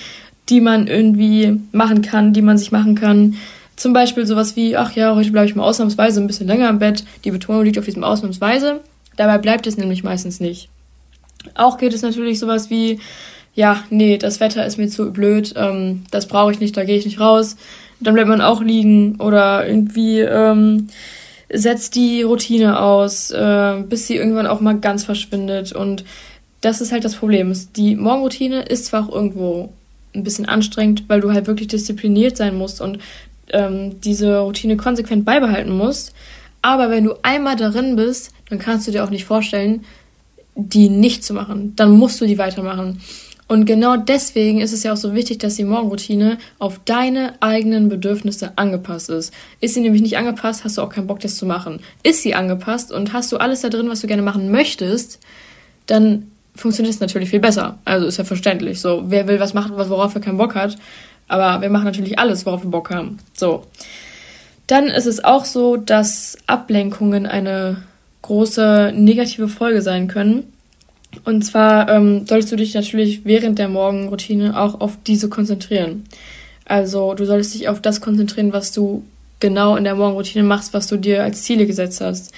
die 0.47 0.61
man 0.61 0.87
irgendwie 0.87 1.59
machen 1.71 2.01
kann, 2.01 2.33
die 2.33 2.41
man 2.41 2.57
sich 2.57 2.71
machen 2.71 2.95
kann. 2.95 3.35
Zum 3.75 3.93
Beispiel 3.93 4.25
sowas 4.25 4.55
wie, 4.55 4.75
ach 4.77 4.93
ja, 4.93 5.15
heute 5.15 5.31
bleibe 5.31 5.47
ich 5.47 5.55
mal 5.55 5.63
ausnahmsweise 5.63 6.21
ein 6.21 6.27
bisschen 6.27 6.47
länger 6.47 6.69
im 6.69 6.79
Bett. 6.79 7.03
Die 7.23 7.31
Betonung 7.31 7.63
liegt 7.63 7.77
auf 7.77 7.85
diesem 7.85 8.03
ausnahmsweise. 8.03 8.79
Dabei 9.17 9.37
bleibt 9.37 9.67
es 9.67 9.77
nämlich 9.77 10.03
meistens 10.03 10.39
nicht. 10.39 10.69
Auch 11.55 11.77
geht 11.77 11.93
es 11.93 12.01
natürlich 12.01 12.39
sowas 12.39 12.69
wie, 12.69 12.99
ja, 13.53 13.83
nee, 13.89 14.17
das 14.17 14.39
Wetter 14.39 14.65
ist 14.65 14.77
mir 14.77 14.87
zu 14.87 15.11
blöd, 15.11 15.53
ähm, 15.57 16.03
das 16.11 16.27
brauche 16.27 16.51
ich 16.51 16.59
nicht, 16.59 16.75
da 16.77 16.83
gehe 16.85 16.97
ich 16.97 17.05
nicht 17.05 17.19
raus. 17.19 17.57
Dann 17.99 18.13
bleibt 18.13 18.29
man 18.29 18.41
auch 18.41 18.61
liegen 18.61 19.15
oder 19.17 19.67
irgendwie 19.67 20.19
ähm, 20.21 20.87
setzt 21.51 21.95
die 21.95 22.21
Routine 22.21 22.79
aus, 22.79 23.31
äh, 23.31 23.83
bis 23.87 24.07
sie 24.07 24.15
irgendwann 24.15 24.47
auch 24.47 24.61
mal 24.61 24.77
ganz 24.77 25.03
verschwindet. 25.03 25.73
Und 25.73 26.03
das 26.61 26.81
ist 26.81 26.91
halt 26.91 27.05
das 27.05 27.15
Problem. 27.15 27.53
Die 27.75 27.95
Morgenroutine 27.95 28.63
ist 28.63 28.85
zwar 28.85 29.07
auch 29.07 29.13
irgendwo 29.13 29.69
ein 30.13 30.23
bisschen 30.23 30.45
anstrengend, 30.45 31.03
weil 31.07 31.21
du 31.21 31.31
halt 31.31 31.47
wirklich 31.47 31.67
diszipliniert 31.67 32.37
sein 32.37 32.55
musst 32.55 32.81
und 32.81 32.99
ähm, 33.51 33.99
diese 34.01 34.39
Routine 34.39 34.77
konsequent 34.77 35.25
beibehalten 35.25 35.71
musst. 35.71 36.13
Aber 36.61 36.89
wenn 36.89 37.05
du 37.05 37.13
einmal 37.21 37.55
darin 37.55 37.95
bist, 37.95 38.31
dann 38.49 38.59
kannst 38.59 38.87
du 38.87 38.91
dir 38.91 39.03
auch 39.03 39.09
nicht 39.09 39.25
vorstellen, 39.25 39.85
die 40.55 40.89
nicht 40.89 41.23
zu 41.23 41.33
machen. 41.33 41.73
Dann 41.75 41.91
musst 41.91 42.19
du 42.19 42.25
die 42.25 42.37
weitermachen. 42.37 43.01
Und 43.49 43.65
genau 43.65 43.97
deswegen 43.97 44.61
ist 44.61 44.73
es 44.73 44.83
ja 44.83 44.93
auch 44.93 44.97
so 44.97 45.15
wichtig, 45.15 45.39
dass 45.39 45.55
die 45.55 45.63
Morgenroutine 45.63 46.37
auf 46.59 46.79
deine 46.85 47.33
eigenen 47.39 47.89
Bedürfnisse 47.89 48.51
angepasst 48.57 49.09
ist. 49.09 49.33
Ist 49.59 49.73
sie 49.73 49.81
nämlich 49.81 50.03
nicht 50.03 50.17
angepasst, 50.17 50.63
hast 50.63 50.77
du 50.77 50.83
auch 50.83 50.89
keinen 50.89 51.07
Bock, 51.07 51.19
das 51.19 51.35
zu 51.35 51.47
machen. 51.47 51.79
Ist 52.03 52.21
sie 52.21 52.35
angepasst 52.35 52.91
und 52.91 53.11
hast 53.11 53.31
du 53.31 53.37
alles 53.37 53.61
da 53.61 53.69
drin, 53.69 53.89
was 53.89 54.01
du 54.01 54.07
gerne 54.07 54.21
machen 54.21 54.51
möchtest, 54.51 55.19
dann 55.87 56.29
funktioniert 56.55 56.93
es 56.93 57.01
natürlich 57.01 57.31
viel 57.31 57.39
besser. 57.39 57.79
Also 57.85 58.05
ist 58.05 58.17
ja 58.17 58.23
verständlich. 58.23 58.79
So, 58.79 59.05
wer 59.07 59.27
will 59.27 59.39
was 59.39 59.55
machen, 59.55 59.71
worauf 59.75 60.13
er 60.13 60.21
keinen 60.21 60.37
Bock 60.37 60.53
hat. 60.53 60.77
Aber 61.27 61.59
wir 61.63 61.71
machen 61.71 61.85
natürlich 61.85 62.19
alles, 62.19 62.45
worauf 62.45 62.63
wir 62.63 62.69
Bock 62.69 62.91
haben. 62.91 63.17
So. 63.33 63.65
Dann 64.67 64.85
ist 64.85 65.07
es 65.07 65.23
auch 65.23 65.45
so, 65.45 65.75
dass 65.75 66.37
Ablenkungen 66.45 67.25
eine 67.25 67.77
große 68.21 68.93
negative 68.95 69.47
Folge 69.47 69.81
sein 69.81 70.07
können. 70.07 70.53
Und 71.23 71.43
zwar 71.43 71.89
ähm, 71.89 72.25
solltest 72.27 72.51
du 72.51 72.55
dich 72.55 72.73
natürlich 72.73 73.25
während 73.25 73.59
der 73.59 73.69
Morgenroutine 73.69 74.59
auch 74.59 74.79
auf 74.79 74.97
diese 75.05 75.29
konzentrieren. 75.29 76.05
Also 76.65 77.13
du 77.15 77.25
solltest 77.25 77.55
dich 77.55 77.67
auf 77.67 77.81
das 77.81 77.99
konzentrieren, 77.99 78.53
was 78.53 78.71
du 78.71 79.03
genau 79.39 79.75
in 79.75 79.83
der 79.83 79.95
Morgenroutine 79.95 80.43
machst, 80.43 80.73
was 80.73 80.87
du 80.87 80.97
dir 80.97 81.23
als 81.23 81.43
Ziele 81.43 81.65
gesetzt 81.65 82.01
hast. 82.01 82.33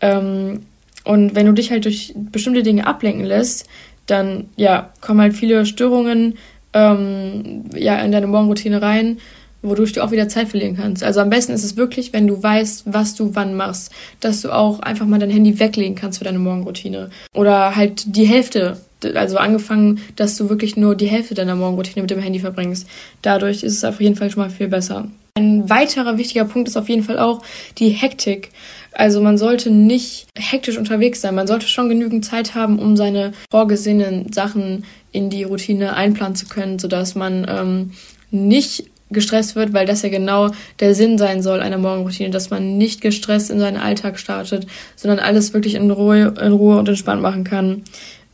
Ähm, 0.00 0.62
und 1.04 1.34
wenn 1.34 1.46
du 1.46 1.52
dich 1.52 1.70
halt 1.70 1.86
durch 1.86 2.12
bestimmte 2.16 2.62
Dinge 2.62 2.86
ablenken 2.86 3.24
lässt, 3.24 3.66
dann 4.06 4.48
ja 4.56 4.92
kommen 5.00 5.20
halt 5.20 5.34
viele 5.34 5.64
Störungen 5.64 6.36
ähm, 6.74 7.64
ja 7.74 8.00
in 8.00 8.12
deine 8.12 8.26
Morgenroutine 8.26 8.82
rein 8.82 9.18
wodurch 9.62 9.92
du 9.92 10.02
auch 10.02 10.10
wieder 10.10 10.28
Zeit 10.28 10.48
verlieren 10.48 10.76
kannst. 10.76 11.02
Also 11.02 11.20
am 11.20 11.30
besten 11.30 11.52
ist 11.52 11.64
es 11.64 11.76
wirklich, 11.76 12.12
wenn 12.12 12.26
du 12.26 12.42
weißt, 12.42 12.84
was 12.86 13.14
du 13.14 13.34
wann 13.34 13.56
machst, 13.56 13.92
dass 14.20 14.40
du 14.40 14.50
auch 14.50 14.80
einfach 14.80 15.06
mal 15.06 15.18
dein 15.18 15.30
Handy 15.30 15.58
weglegen 15.58 15.94
kannst 15.94 16.18
für 16.18 16.24
deine 16.24 16.38
Morgenroutine. 16.38 17.10
Oder 17.34 17.76
halt 17.76 18.16
die 18.16 18.24
Hälfte, 18.24 18.80
also 19.14 19.36
angefangen, 19.38 20.00
dass 20.16 20.36
du 20.36 20.48
wirklich 20.48 20.76
nur 20.76 20.94
die 20.94 21.08
Hälfte 21.08 21.34
deiner 21.34 21.56
Morgenroutine 21.56 22.02
mit 22.02 22.10
dem 22.10 22.20
Handy 22.20 22.40
verbringst. 22.40 22.86
Dadurch 23.22 23.62
ist 23.62 23.76
es 23.76 23.84
auf 23.84 24.00
jeden 24.00 24.16
Fall 24.16 24.30
schon 24.30 24.42
mal 24.42 24.50
viel 24.50 24.68
besser. 24.68 25.08
Ein 25.34 25.70
weiterer 25.70 26.18
wichtiger 26.18 26.44
Punkt 26.44 26.68
ist 26.68 26.76
auf 26.76 26.88
jeden 26.88 27.04
Fall 27.04 27.18
auch 27.18 27.42
die 27.78 27.90
Hektik. 27.90 28.50
Also 28.92 29.20
man 29.20 29.38
sollte 29.38 29.70
nicht 29.70 30.26
hektisch 30.36 30.76
unterwegs 30.76 31.20
sein. 31.20 31.34
Man 31.34 31.46
sollte 31.46 31.68
schon 31.68 31.88
genügend 31.88 32.24
Zeit 32.24 32.54
haben, 32.54 32.78
um 32.78 32.96
seine 32.96 33.32
vorgesehenen 33.50 34.32
Sachen 34.32 34.84
in 35.12 35.30
die 35.30 35.44
Routine 35.44 35.94
einplanen 35.94 36.34
zu 36.34 36.46
können, 36.46 36.78
sodass 36.78 37.14
man 37.14 37.46
ähm, 37.48 37.92
nicht 38.30 38.90
gestresst 39.10 39.56
wird, 39.56 39.72
weil 39.72 39.86
das 39.86 40.02
ja 40.02 40.08
genau 40.08 40.50
der 40.78 40.94
Sinn 40.94 41.18
sein 41.18 41.42
soll 41.42 41.60
einer 41.60 41.78
Morgenroutine, 41.78 42.30
dass 42.30 42.50
man 42.50 42.78
nicht 42.78 43.00
gestresst 43.00 43.50
in 43.50 43.58
seinen 43.58 43.76
Alltag 43.76 44.18
startet, 44.18 44.66
sondern 44.96 45.18
alles 45.18 45.52
wirklich 45.52 45.74
in 45.74 45.90
Ruhe, 45.90 46.34
in 46.40 46.52
Ruhe 46.52 46.78
und 46.78 46.88
entspannt 46.88 47.22
machen 47.22 47.44
kann. 47.44 47.82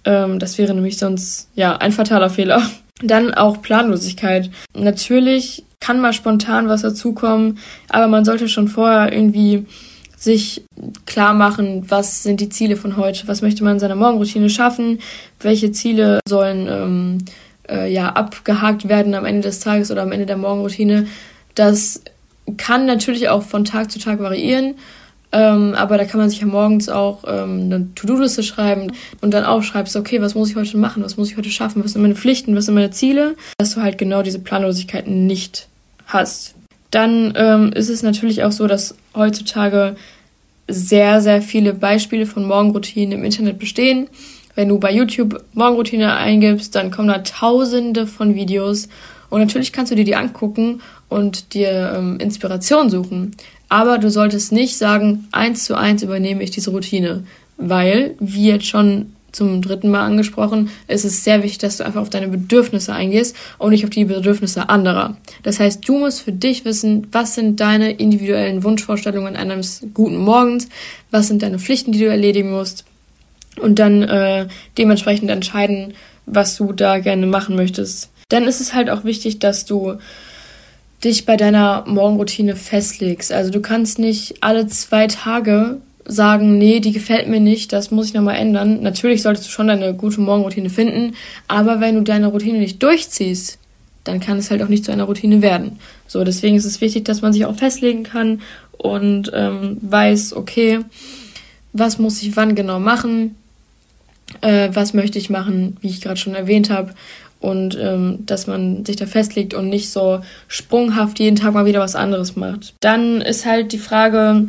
Ähm, 0.04 0.38
das 0.38 0.58
wäre 0.58 0.74
nämlich 0.74 0.98
sonst 0.98 1.48
ja 1.54 1.76
ein 1.76 1.92
fataler 1.92 2.30
Fehler. 2.30 2.62
Dann 3.02 3.34
auch 3.34 3.60
Planlosigkeit. 3.60 4.50
Natürlich 4.74 5.64
kann 5.80 6.00
mal 6.00 6.14
spontan 6.14 6.68
was 6.68 6.80
dazukommen, 6.80 7.58
aber 7.88 8.06
man 8.08 8.24
sollte 8.24 8.48
schon 8.48 8.68
vorher 8.68 9.12
irgendwie 9.12 9.66
sich 10.16 10.64
klar 11.04 11.34
machen, 11.34 11.84
was 11.88 12.22
sind 12.22 12.40
die 12.40 12.48
Ziele 12.48 12.76
von 12.76 12.96
heute, 12.96 13.28
was 13.28 13.42
möchte 13.42 13.62
man 13.62 13.74
in 13.74 13.80
seiner 13.80 13.96
Morgenroutine 13.96 14.48
schaffen, 14.48 14.98
welche 15.40 15.72
Ziele 15.72 16.20
sollen 16.26 16.66
ähm, 16.68 17.18
äh, 17.68 17.92
ja 17.92 18.10
abgehakt 18.10 18.88
werden 18.88 19.14
am 19.14 19.24
Ende 19.24 19.42
des 19.42 19.60
Tages 19.60 19.90
oder 19.90 20.02
am 20.02 20.12
Ende 20.12 20.26
der 20.26 20.36
Morgenroutine. 20.36 21.06
Das 21.54 22.02
kann 22.56 22.86
natürlich 22.86 23.28
auch 23.28 23.42
von 23.42 23.64
Tag 23.64 23.90
zu 23.90 23.98
Tag 23.98 24.20
variieren, 24.20 24.74
ähm, 25.32 25.74
aber 25.74 25.98
da 25.98 26.04
kann 26.04 26.20
man 26.20 26.30
sich 26.30 26.40
ja 26.40 26.46
morgens 26.46 26.88
auch 26.88 27.24
ähm, 27.26 27.62
eine 27.64 27.94
To-Do-Liste 27.94 28.42
schreiben 28.42 28.92
und 29.20 29.34
dann 29.34 29.44
aufschreibst, 29.44 29.96
okay, 29.96 30.22
was 30.22 30.34
muss 30.34 30.50
ich 30.50 30.56
heute 30.56 30.78
machen, 30.78 31.02
was 31.02 31.16
muss 31.16 31.30
ich 31.30 31.36
heute 31.36 31.50
schaffen, 31.50 31.82
was 31.84 31.92
sind 31.92 32.02
meine 32.02 32.14
Pflichten, 32.14 32.54
was 32.56 32.66
sind 32.66 32.74
meine 32.74 32.90
Ziele, 32.90 33.34
dass 33.58 33.74
du 33.74 33.82
halt 33.82 33.98
genau 33.98 34.22
diese 34.22 34.38
Planlosigkeit 34.38 35.08
nicht 35.08 35.68
hast. 36.06 36.54
Dann 36.90 37.34
ähm, 37.36 37.72
ist 37.72 37.90
es 37.90 38.02
natürlich 38.02 38.44
auch 38.44 38.52
so, 38.52 38.66
dass 38.66 38.94
heutzutage 39.14 39.96
sehr, 40.68 41.20
sehr 41.20 41.42
viele 41.42 41.74
Beispiele 41.74 42.26
von 42.26 42.44
Morgenroutinen 42.44 43.18
im 43.18 43.24
Internet 43.24 43.58
bestehen. 43.58 44.08
Wenn 44.56 44.70
du 44.70 44.80
bei 44.80 44.92
YouTube 44.92 45.44
Morgenroutine 45.52 46.16
eingibst, 46.16 46.74
dann 46.74 46.90
kommen 46.90 47.08
da 47.08 47.18
tausende 47.18 48.06
von 48.06 48.34
Videos 48.34 48.88
und 49.30 49.40
natürlich 49.40 49.72
kannst 49.72 49.92
du 49.92 49.96
dir 49.96 50.04
die 50.04 50.16
angucken 50.16 50.80
und 51.08 51.54
dir 51.54 51.94
ähm, 51.96 52.18
Inspiration 52.18 52.90
suchen. 52.90 53.36
Aber 53.68 53.98
du 53.98 54.10
solltest 54.10 54.52
nicht 54.52 54.76
sagen, 54.76 55.28
eins 55.30 55.64
zu 55.64 55.76
eins 55.76 56.02
übernehme 56.02 56.42
ich 56.42 56.50
diese 56.50 56.70
Routine, 56.70 57.24
weil, 57.58 58.14
wie 58.18 58.46
jetzt 58.46 58.66
schon 58.66 59.12
zum 59.32 59.60
dritten 59.60 59.90
Mal 59.90 60.06
angesprochen, 60.06 60.70
ist 60.88 61.04
es 61.04 61.22
sehr 61.22 61.42
wichtig, 61.42 61.58
dass 61.58 61.76
du 61.76 61.84
einfach 61.84 62.00
auf 62.00 62.08
deine 62.08 62.28
Bedürfnisse 62.28 62.94
eingehst 62.94 63.36
und 63.58 63.70
nicht 63.70 63.84
auf 63.84 63.90
die 63.90 64.06
Bedürfnisse 64.06 64.70
anderer. 64.70 65.18
Das 65.42 65.60
heißt, 65.60 65.86
du 65.86 65.98
musst 65.98 66.22
für 66.22 66.32
dich 66.32 66.64
wissen, 66.64 67.08
was 67.12 67.34
sind 67.34 67.60
deine 67.60 67.90
individuellen 67.90 68.64
Wunschvorstellungen 68.64 69.36
eines 69.36 69.82
guten 69.92 70.16
Morgens, 70.16 70.68
was 71.10 71.28
sind 71.28 71.42
deine 71.42 71.58
Pflichten, 71.58 71.92
die 71.92 71.98
du 71.98 72.06
erledigen 72.06 72.52
musst 72.52 72.86
und 73.60 73.78
dann 73.78 74.02
äh, 74.02 74.46
dementsprechend 74.78 75.30
entscheiden, 75.30 75.94
was 76.26 76.56
du 76.56 76.72
da 76.72 76.98
gerne 76.98 77.26
machen 77.26 77.56
möchtest. 77.56 78.10
Dann 78.28 78.44
ist 78.44 78.60
es 78.60 78.74
halt 78.74 78.90
auch 78.90 79.04
wichtig, 79.04 79.38
dass 79.38 79.64
du 79.64 79.94
dich 81.04 81.26
bei 81.26 81.36
deiner 81.36 81.84
Morgenroutine 81.86 82.56
festlegst. 82.56 83.32
Also 83.32 83.50
du 83.50 83.60
kannst 83.60 83.98
nicht 83.98 84.42
alle 84.42 84.66
zwei 84.66 85.06
Tage 85.06 85.80
sagen, 86.04 86.58
nee, 86.58 86.80
die 86.80 86.92
gefällt 86.92 87.28
mir 87.28 87.40
nicht, 87.40 87.72
das 87.72 87.90
muss 87.90 88.06
ich 88.06 88.14
nochmal 88.14 88.36
ändern. 88.36 88.82
Natürlich 88.82 89.22
solltest 89.22 89.46
du 89.46 89.50
schon 89.50 89.66
deine 89.66 89.94
gute 89.94 90.20
Morgenroutine 90.20 90.70
finden, 90.70 91.14
aber 91.48 91.80
wenn 91.80 91.96
du 91.96 92.02
deine 92.02 92.28
Routine 92.28 92.58
nicht 92.58 92.82
durchziehst, 92.82 93.58
dann 94.04 94.20
kann 94.20 94.38
es 94.38 94.50
halt 94.50 94.62
auch 94.62 94.68
nicht 94.68 94.84
zu 94.84 94.92
einer 94.92 95.04
Routine 95.04 95.42
werden. 95.42 95.78
So, 96.06 96.22
deswegen 96.22 96.56
ist 96.56 96.64
es 96.64 96.80
wichtig, 96.80 97.04
dass 97.04 97.22
man 97.22 97.32
sich 97.32 97.44
auch 97.44 97.56
festlegen 97.56 98.04
kann 98.04 98.40
und 98.78 99.32
ähm, 99.34 99.78
weiß, 99.80 100.34
okay, 100.34 100.80
was 101.72 101.98
muss 101.98 102.22
ich 102.22 102.36
wann 102.36 102.54
genau 102.54 102.78
machen, 102.78 103.34
äh, 104.40 104.70
was 104.72 104.94
möchte 104.94 105.18
ich 105.18 105.30
machen, 105.30 105.76
wie 105.80 105.88
ich 105.88 106.00
gerade 106.00 106.16
schon 106.16 106.34
erwähnt 106.34 106.70
habe. 106.70 106.92
Und 107.38 107.78
ähm, 107.80 108.20
dass 108.24 108.46
man 108.46 108.84
sich 108.86 108.96
da 108.96 109.06
festlegt 109.06 109.52
und 109.52 109.68
nicht 109.68 109.90
so 109.90 110.20
sprunghaft 110.48 111.18
jeden 111.18 111.36
Tag 111.36 111.52
mal 111.52 111.66
wieder 111.66 111.80
was 111.80 111.94
anderes 111.94 112.34
macht. 112.34 112.74
Dann 112.80 113.20
ist 113.20 113.44
halt 113.44 113.72
die 113.72 113.78
Frage, 113.78 114.48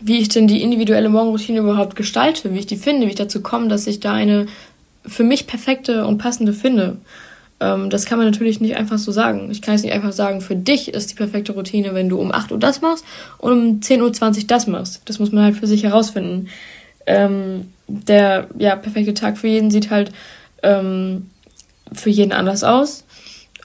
wie 0.00 0.18
ich 0.18 0.28
denn 0.28 0.48
die 0.48 0.60
individuelle 0.60 1.08
Morgenroutine 1.08 1.60
überhaupt 1.60 1.94
gestalte, 1.94 2.52
wie 2.52 2.58
ich 2.58 2.66
die 2.66 2.76
finde, 2.76 3.06
wie 3.06 3.10
ich 3.10 3.16
dazu 3.16 3.42
komme, 3.42 3.68
dass 3.68 3.86
ich 3.86 4.00
da 4.00 4.12
eine 4.12 4.46
für 5.06 5.24
mich 5.24 5.46
perfekte 5.46 6.06
und 6.06 6.18
passende 6.18 6.52
finde. 6.52 6.96
Ähm, 7.60 7.90
das 7.90 8.06
kann 8.06 8.18
man 8.18 8.26
natürlich 8.26 8.60
nicht 8.60 8.76
einfach 8.76 8.98
so 8.98 9.12
sagen. 9.12 9.50
Ich 9.50 9.62
kann 9.62 9.74
jetzt 9.74 9.84
nicht 9.84 9.94
einfach 9.94 10.12
sagen, 10.12 10.40
für 10.40 10.56
dich 10.56 10.92
ist 10.92 11.10
die 11.10 11.14
perfekte 11.14 11.52
Routine, 11.52 11.94
wenn 11.94 12.08
du 12.08 12.18
um 12.18 12.32
8 12.32 12.52
Uhr 12.52 12.58
das 12.58 12.80
machst 12.80 13.04
und 13.38 13.52
um 13.52 13.80
10.20 13.80 14.38
Uhr 14.38 14.46
das 14.46 14.66
machst. 14.66 15.02
Das 15.04 15.18
muss 15.18 15.32
man 15.32 15.44
halt 15.44 15.56
für 15.56 15.66
sich 15.66 15.84
herausfinden. 15.84 16.48
Ähm, 17.06 17.72
der 17.86 18.48
ja, 18.58 18.76
perfekte 18.76 19.14
Tag 19.14 19.38
für 19.38 19.48
jeden 19.48 19.70
sieht 19.70 19.90
halt 19.90 20.12
ähm, 20.62 21.30
für 21.92 22.10
jeden 22.10 22.32
anders 22.32 22.64
aus. 22.64 23.04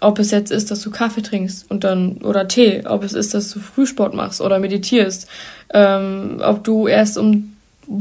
Ob 0.01 0.17
es 0.19 0.31
jetzt 0.31 0.51
ist, 0.51 0.71
dass 0.71 0.81
du 0.81 0.91
Kaffee 0.91 1.21
trinkst 1.21 1.69
und 1.69 1.83
dann 1.83 2.19
oder 2.19 2.47
Tee, 2.47 2.85
ob 2.85 3.03
es 3.03 3.13
ist, 3.13 3.33
dass 3.33 3.51
du 3.51 3.59
Frühsport 3.59 4.13
machst 4.13 4.39
oder 4.39 4.59
meditierst, 4.59 5.27
ähm, 5.73 6.41
ob 6.41 6.63
du 6.63 6.87
erst 6.87 7.17
um 7.17 7.53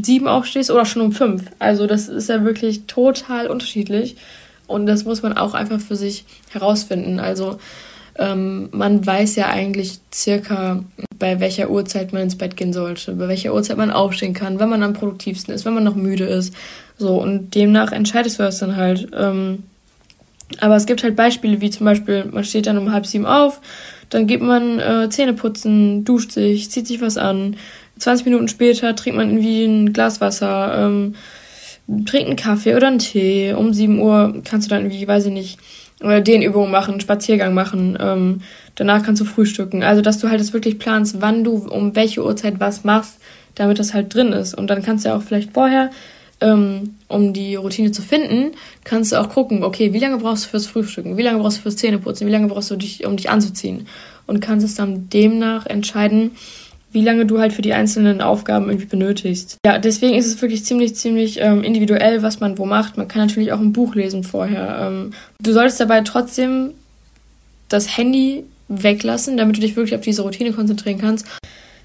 sieben 0.02 0.28
aufstehst 0.28 0.70
oder 0.70 0.84
schon 0.84 1.02
um 1.02 1.12
fünf. 1.12 1.44
Also 1.58 1.86
das 1.86 2.08
ist 2.08 2.28
ja 2.28 2.44
wirklich 2.44 2.86
total 2.86 3.48
unterschiedlich 3.48 4.16
und 4.66 4.86
das 4.86 5.04
muss 5.04 5.22
man 5.22 5.36
auch 5.36 5.54
einfach 5.54 5.80
für 5.80 5.96
sich 5.96 6.24
herausfinden. 6.50 7.18
Also 7.18 7.58
ähm, 8.18 8.68
man 8.72 9.04
weiß 9.04 9.36
ja 9.36 9.46
eigentlich 9.46 10.00
circa, 10.12 10.84
bei 11.18 11.40
welcher 11.40 11.70
Uhrzeit 11.70 12.12
man 12.12 12.22
ins 12.22 12.36
Bett 12.36 12.56
gehen 12.56 12.72
sollte, 12.72 13.12
bei 13.12 13.28
welcher 13.28 13.54
Uhrzeit 13.54 13.76
man 13.76 13.90
aufstehen 13.90 14.34
kann, 14.34 14.58
wenn 14.58 14.68
man 14.68 14.82
am 14.82 14.92
produktivsten 14.92 15.54
ist, 15.54 15.64
wenn 15.64 15.74
man 15.74 15.84
noch 15.84 15.94
müde 15.94 16.24
ist. 16.24 16.52
So, 16.96 17.20
und 17.20 17.54
demnach 17.54 17.92
entscheidest 17.92 18.38
du 18.38 18.42
das 18.42 18.58
dann 18.58 18.76
halt. 18.76 19.08
Ähm, 19.16 19.64
aber 20.60 20.76
es 20.76 20.86
gibt 20.86 21.02
halt 21.02 21.14
Beispiele, 21.14 21.60
wie 21.60 21.70
zum 21.70 21.84
Beispiel, 21.84 22.24
man 22.24 22.44
steht 22.44 22.66
dann 22.66 22.78
um 22.78 22.92
halb 22.92 23.06
sieben 23.06 23.26
auf, 23.26 23.60
dann 24.10 24.26
geht 24.26 24.40
man 24.40 24.80
äh, 24.80 25.08
Zähne 25.10 25.34
putzen, 25.34 26.04
duscht 26.04 26.32
sich, 26.32 26.70
zieht 26.70 26.86
sich 26.86 27.00
was 27.00 27.18
an. 27.18 27.56
20 27.98 28.26
Minuten 28.26 28.48
später 28.48 28.96
trinkt 28.96 29.18
man 29.18 29.28
irgendwie 29.28 29.64
ein 29.64 29.92
Glas 29.92 30.20
Wasser, 30.20 30.86
ähm, 30.86 31.14
trinkt 32.06 32.28
einen 32.28 32.36
Kaffee 32.36 32.74
oder 32.74 32.88
einen 32.88 32.98
Tee. 32.98 33.52
Um 33.52 33.72
7 33.72 34.00
Uhr 34.00 34.42
kannst 34.44 34.66
du 34.66 34.74
dann 34.74 34.84
irgendwie, 34.84 35.06
weiß 35.06 35.26
ich 35.26 35.32
nicht, 35.32 35.58
oder 36.00 36.20
Dehnübungen 36.20 36.70
machen, 36.70 37.00
Spaziergang 37.00 37.54
machen. 37.54 37.98
Ähm, 38.00 38.42
danach 38.74 39.02
kannst 39.02 39.20
du 39.20 39.24
frühstücken. 39.24 39.82
Also, 39.82 40.02
dass 40.02 40.18
du 40.18 40.28
halt 40.28 40.40
das 40.40 40.52
wirklich 40.52 40.78
planst, 40.78 41.20
wann 41.20 41.44
du 41.44 41.66
um 41.68 41.96
welche 41.96 42.24
Uhrzeit 42.24 42.60
was 42.60 42.84
machst, 42.84 43.18
damit 43.54 43.78
das 43.78 43.94
halt 43.94 44.14
drin 44.14 44.32
ist. 44.32 44.54
Und 44.54 44.68
dann 44.68 44.82
kannst 44.82 45.04
du 45.04 45.10
ja 45.10 45.16
auch 45.16 45.22
vielleicht 45.22 45.52
vorher 45.52 45.90
ähm, 46.40 46.94
um 47.08 47.32
die 47.32 47.56
Routine 47.56 47.90
zu 47.90 48.02
finden, 48.02 48.52
kannst 48.84 49.12
du 49.12 49.16
auch 49.16 49.28
gucken, 49.28 49.64
okay, 49.64 49.92
wie 49.92 49.98
lange 49.98 50.18
brauchst 50.18 50.44
du 50.44 50.48
fürs 50.50 50.66
Frühstücken, 50.66 51.16
wie 51.16 51.22
lange 51.22 51.38
brauchst 51.38 51.58
du 51.58 51.62
fürs 51.62 51.76
Zähneputzen, 51.76 52.26
wie 52.26 52.32
lange 52.32 52.48
brauchst 52.48 52.70
du 52.70 52.76
dich, 52.76 53.04
um 53.06 53.16
dich 53.16 53.30
anzuziehen. 53.30 53.86
Und 54.26 54.40
kannst 54.40 54.64
es 54.64 54.74
dann 54.74 55.08
demnach 55.08 55.66
entscheiden, 55.66 56.32
wie 56.90 57.02
lange 57.02 57.26
du 57.26 57.38
halt 57.38 57.52
für 57.52 57.62
die 57.62 57.74
einzelnen 57.74 58.20
Aufgaben 58.20 58.68
irgendwie 58.68 58.86
benötigst. 58.86 59.58
Ja, 59.64 59.78
deswegen 59.78 60.14
ist 60.14 60.26
es 60.26 60.40
wirklich 60.40 60.64
ziemlich, 60.64 60.94
ziemlich 60.94 61.38
ähm, 61.40 61.62
individuell, 61.62 62.22
was 62.22 62.40
man 62.40 62.56
wo 62.56 62.64
macht. 62.64 62.96
Man 62.96 63.08
kann 63.08 63.26
natürlich 63.26 63.52
auch 63.52 63.60
ein 63.60 63.72
Buch 63.72 63.94
lesen 63.94 64.24
vorher. 64.24 64.78
Ähm, 64.82 65.12
du 65.40 65.52
solltest 65.52 65.80
dabei 65.80 66.00
trotzdem 66.00 66.70
das 67.68 67.96
Handy 67.96 68.44
weglassen, 68.68 69.36
damit 69.36 69.56
du 69.56 69.60
dich 69.60 69.76
wirklich 69.76 69.94
auf 69.94 70.00
diese 70.00 70.22
Routine 70.22 70.52
konzentrieren 70.52 70.98
kannst. 70.98 71.26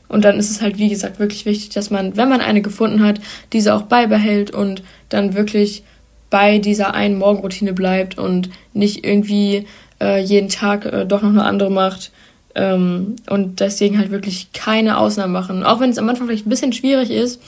Und 0.07 0.25
dann 0.25 0.38
ist 0.38 0.51
es 0.51 0.62
halt, 0.62 0.77
wie 0.77 0.89
gesagt, 0.89 1.19
wirklich 1.19 1.45
wichtig, 1.45 1.69
dass 1.69 1.89
man, 1.89 2.15
wenn 2.15 2.29
man 2.29 2.41
eine 2.41 2.62
gefunden 2.62 3.03
hat, 3.03 3.19
diese 3.51 3.74
auch 3.74 3.83
beibehält 3.83 4.51
und 4.51 4.83
dann 5.10 5.33
wirklich 5.33 5.83
bei 6.29 6.60
dieser 6.60 6.93
einen 6.93 7.17
Morgenroutine 7.17 7.74
bleibt 7.74 8.17
und 8.17 8.50
nicht 8.74 9.05
irgendwie 9.05 9.65
äh, 10.01 10.22
jeden 10.22 10.50
Tag 10.50 10.86
äh, 10.86 11.05
doch 11.05 11.22
noch 11.22 11.29
eine 11.29 11.43
andere 11.43 11.72
macht. 11.72 12.12
Ähm, 12.55 13.15
und 13.29 13.60
deswegen 13.60 13.98
halt 13.98 14.12
wirklich 14.12 14.51
keine 14.53 14.98
Ausnahmen 14.98 15.33
machen. 15.33 15.63
Auch 15.63 15.79
wenn 15.79 15.89
es 15.89 15.98
am 15.98 16.10
Anfang 16.10 16.27
vielleicht 16.27 16.45
ein 16.45 16.50
bisschen 16.50 16.74
schwierig 16.74 17.10
ist, 17.10 17.41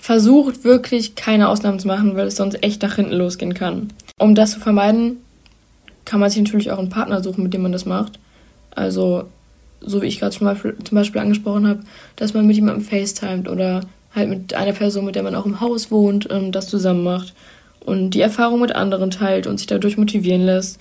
versucht 0.00 0.64
wirklich 0.64 1.14
keine 1.14 1.48
Ausnahmen 1.48 1.78
zu 1.78 1.86
machen, 1.86 2.16
weil 2.16 2.28
es 2.28 2.36
sonst 2.36 2.62
echt 2.62 2.82
nach 2.82 2.96
hinten 2.96 3.12
losgehen 3.12 3.54
kann. 3.54 3.92
Um 4.18 4.34
das 4.34 4.52
zu 4.52 4.60
vermeiden, 4.60 5.18
kann 6.04 6.20
man 6.20 6.30
sich 6.30 6.42
natürlich 6.42 6.70
auch 6.70 6.78
einen 6.78 6.88
Partner 6.88 7.22
suchen, 7.22 7.42
mit 7.42 7.54
dem 7.54 7.62
man 7.62 7.72
das 7.72 7.86
macht. 7.86 8.18
Also 8.70 9.24
so 9.80 10.02
wie 10.02 10.06
ich 10.06 10.20
gerade 10.20 10.36
zum 10.36 10.46
Beispiel, 10.46 10.76
zum 10.84 10.96
Beispiel 10.96 11.20
angesprochen 11.20 11.66
habe, 11.66 11.80
dass 12.16 12.34
man 12.34 12.46
mit 12.46 12.56
jemandem 12.56 12.84
FaceTimet 12.84 13.48
oder 13.48 13.80
halt 14.14 14.28
mit 14.28 14.54
einer 14.54 14.72
Person, 14.72 15.04
mit 15.04 15.14
der 15.14 15.22
man 15.22 15.34
auch 15.34 15.46
im 15.46 15.60
Haus 15.60 15.90
wohnt, 15.90 16.28
ähm, 16.30 16.52
das 16.52 16.68
zusammen 16.68 17.04
macht 17.04 17.34
und 17.80 18.10
die 18.10 18.20
Erfahrung 18.20 18.60
mit 18.60 18.74
anderen 18.74 19.10
teilt 19.10 19.46
und 19.46 19.58
sich 19.58 19.66
dadurch 19.66 19.96
motivieren 19.96 20.42
lässt. 20.42 20.78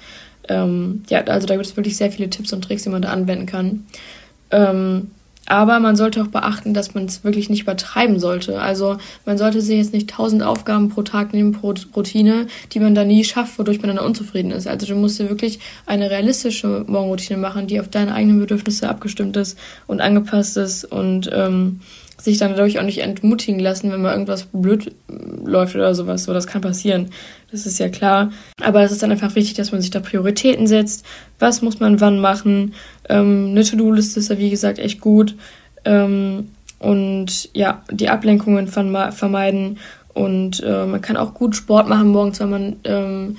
Ähm, 0.50 1.04
ja, 1.10 1.22
also 1.24 1.48
da 1.48 1.56
gibt 1.56 1.66
es 1.68 1.78
wirklich 1.78 1.96
sehr 1.96 2.12
viele 2.12 2.30
Tipps 2.30 2.52
und 2.52 2.64
Tricks, 2.64 2.84
die 2.84 2.90
man 2.90 3.02
da 3.02 3.10
anwenden 3.10 3.46
kann. 3.46 3.86
Ähm, 4.52 5.12
Aber 5.46 5.80
man 5.80 5.96
sollte 5.96 6.22
auch 6.22 6.28
beachten, 6.28 6.74
dass 6.76 6.94
man 6.94 7.06
es 7.06 7.24
wirklich 7.24 7.50
nicht 7.50 7.64
übertreiben 7.64 8.20
sollte. 8.20 8.62
Also 8.62 8.98
man 9.26 9.38
sollte 9.38 9.62
sich 9.62 9.78
jetzt 9.78 9.94
nicht 9.94 10.10
tausend 10.10 10.44
Aufgaben 10.44 10.90
pro 10.90 11.02
Tag 11.02 11.34
nehmen, 11.34 11.54
pro 11.54 11.74
Routine, 11.96 12.46
die 12.72 12.80
man 12.80 12.94
da 12.94 13.04
nie 13.04 13.24
schafft, 13.24 13.58
wodurch 13.58 13.82
man 13.82 13.96
dann 13.96 14.06
unzufrieden 14.06 14.52
ist. 14.52 14.68
Also 14.68 14.86
du 14.86 14.96
musst 14.96 15.18
dir 15.20 15.30
wirklich 15.30 15.60
eine 15.88 16.12
realistische 16.12 16.84
Morgenroutine 16.88 17.40
machen, 17.40 17.66
die 17.66 17.80
auf 17.80 17.88
deine 17.88 18.14
eigenen 18.14 18.40
Bedürfnisse 18.40 18.90
abgestimmt 18.90 19.38
ist 19.38 19.58
und 19.88 20.02
angepasst 20.02 20.56
ist 20.58 20.86
und 20.86 21.30
ähm, 21.34 21.80
sich 22.20 22.38
dann 22.38 22.52
dadurch 22.52 22.80
auch 22.80 22.84
nicht 22.84 23.00
entmutigen 23.00 23.60
lassen, 23.60 23.92
wenn 23.92 24.02
mal 24.02 24.12
irgendwas 24.12 24.48
blöd 24.52 24.94
läuft 25.44 25.76
oder 25.76 25.96
sowas. 25.96 26.26
So, 26.26 26.34
das 26.34 26.48
kann 26.48 26.62
passieren. 26.62 27.10
Das 27.52 27.66
ist 27.66 27.80
ja 27.80 27.90
klar. 27.90 28.32
Aber 28.62 28.84
es 28.84 28.92
ist 28.92 29.02
dann 29.02 29.12
einfach 29.12 29.36
wichtig, 29.36 29.56
dass 29.56 29.72
man 29.72 29.82
sich 29.82 29.90
da 29.90 30.00
Prioritäten 30.00 30.68
setzt. 30.68 31.06
Was 31.40 31.62
muss 31.62 31.80
man 31.80 32.02
wann 32.02 32.20
machen? 32.20 32.74
Ähm, 33.08 33.50
eine 33.52 33.64
To-Do-Liste 33.64 34.20
ist 34.20 34.30
ja, 34.30 34.38
wie 34.38 34.50
gesagt, 34.50 34.80
echt 34.80 35.00
gut. 35.00 35.36
Ähm, 35.86 36.50
und 36.80 37.50
ja, 37.54 37.84
die 37.92 38.10
Ablenkungen 38.10 38.68
vermeiden. 38.68 39.78
Und 40.14 40.62
äh, 40.64 40.86
man 40.86 41.02
kann 41.02 41.18
auch 41.18 41.34
gut 41.34 41.56
Sport 41.56 41.88
machen 41.88 42.10
morgens, 42.10 42.40
weil 42.40 42.48
man 42.48 42.76
ähm, 42.84 43.38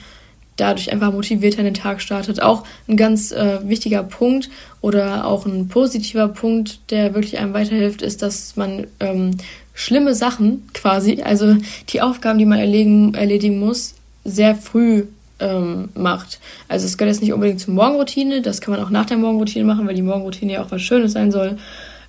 dadurch 0.61 0.93
einfach 0.93 1.13
motivierter 1.13 1.59
in 1.61 1.65
den 1.65 1.75
Tag 1.75 2.01
startet. 2.01 2.43
Auch 2.43 2.65
ein 2.89 2.97
ganz 2.97 3.33
äh, 3.33 3.59
wichtiger 3.69 4.03
Punkt 4.03 4.51
oder 4.81 5.27
auch 5.27 5.47
ein 5.47 5.69
positiver 5.69 6.29
Punkt, 6.29 6.81
der 6.91 7.15
wirklich 7.15 7.39
einem 7.39 7.55
weiterhilft, 7.55 8.03
ist, 8.03 8.23
dass 8.23 8.57
man 8.57 8.87
ähm, 9.01 9.37
schlimme 9.75 10.15
Sachen 10.15 10.69
quasi, 10.75 11.23
also 11.23 11.57
die 11.89 12.03
Aufgaben, 12.03 12.39
die 12.39 12.47
man 12.47 12.59
erledigen, 12.59 13.15
erledigen 13.15 13.59
muss, 13.59 13.95
sehr 14.25 14.55
früh 14.55 15.05
ähm, 15.39 15.89
macht. 15.95 16.39
Also 16.69 16.87
es 16.87 16.99
gehört 16.99 17.15
jetzt 17.15 17.23
nicht 17.23 17.33
unbedingt 17.33 17.61
zur 17.61 17.75
Morgenroutine, 17.75 18.43
das 18.43 18.61
kann 18.61 18.75
man 18.75 18.85
auch 18.85 18.91
nach 18.91 19.07
der 19.07 19.17
Morgenroutine 19.17 19.65
machen, 19.65 19.87
weil 19.87 19.95
die 19.95 20.03
Morgenroutine 20.03 20.53
ja 20.53 20.63
auch 20.63 20.71
was 20.71 20.83
Schönes 20.83 21.13
sein 21.13 21.33
soll. 21.33 21.57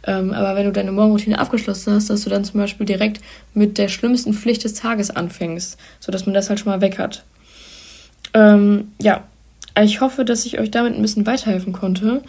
Ähm, 0.05 0.33
aber 0.33 0.55
wenn 0.55 0.65
du 0.65 0.71
deine 0.71 0.91
Morgenroutine 0.91 1.39
abgeschlossen 1.39 1.93
hast, 1.93 2.09
dass 2.09 2.23
du 2.23 2.29
dann 2.29 2.43
zum 2.43 2.59
Beispiel 2.59 2.85
direkt 2.85 3.21
mit 3.53 3.77
der 3.77 3.87
schlimmsten 3.87 4.33
Pflicht 4.33 4.63
des 4.63 4.73
Tages 4.73 5.11
anfängst, 5.11 5.77
sodass 5.99 6.25
man 6.25 6.33
das 6.33 6.49
halt 6.49 6.59
schon 6.59 6.71
mal 6.71 6.81
weg 6.81 6.97
hat. 6.97 7.23
Ähm, 8.33 8.91
ja, 9.01 9.23
ich 9.81 10.01
hoffe, 10.01 10.25
dass 10.25 10.45
ich 10.45 10.59
euch 10.59 10.71
damit 10.71 10.95
ein 10.95 11.01
bisschen 11.01 11.25
weiterhelfen 11.25 11.73
konnte 11.73 12.21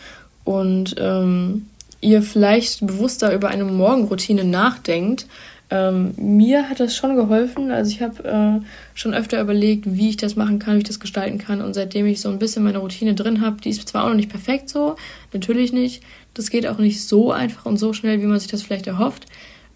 und 0.44 0.94
ähm, 0.98 1.66
ihr 2.00 2.22
vielleicht 2.22 2.86
bewusster 2.86 3.34
über 3.34 3.48
eine 3.48 3.64
Morgenroutine 3.64 4.44
nachdenkt. 4.44 5.26
Ähm, 5.70 6.12
mir 6.16 6.68
hat 6.68 6.80
das 6.80 6.94
schon 6.94 7.16
geholfen. 7.16 7.70
Also 7.70 7.90
ich 7.90 8.02
habe 8.02 8.24
äh, 8.24 8.66
schon 8.94 9.14
öfter 9.14 9.40
überlegt, 9.40 9.84
wie 9.86 10.10
ich 10.10 10.16
das 10.18 10.36
machen 10.36 10.58
kann, 10.58 10.74
wie 10.74 10.78
ich 10.78 10.88
das 10.88 11.00
gestalten 11.00 11.38
kann. 11.38 11.62
Und 11.62 11.74
seitdem 11.74 12.06
ich 12.06 12.20
so 12.20 12.28
ein 12.28 12.38
bisschen 12.38 12.64
meine 12.64 12.78
Routine 12.78 13.14
drin 13.14 13.40
habe, 13.40 13.60
die 13.60 13.70
ist 13.70 13.88
zwar 13.88 14.04
auch 14.04 14.08
noch 14.08 14.16
nicht 14.16 14.28
perfekt 14.28 14.68
so, 14.68 14.96
natürlich 15.32 15.72
nicht. 15.72 16.02
Das 16.34 16.50
geht 16.50 16.66
auch 16.66 16.78
nicht 16.78 17.02
so 17.02 17.32
einfach 17.32 17.64
und 17.64 17.78
so 17.78 17.92
schnell, 17.92 18.20
wie 18.20 18.26
man 18.26 18.38
sich 18.38 18.50
das 18.50 18.62
vielleicht 18.62 18.86
erhofft. 18.86 19.26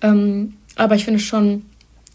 Ähm, 0.02 0.54
aber 0.74 0.96
ich 0.96 1.04
finde 1.04 1.20
schon, 1.20 1.62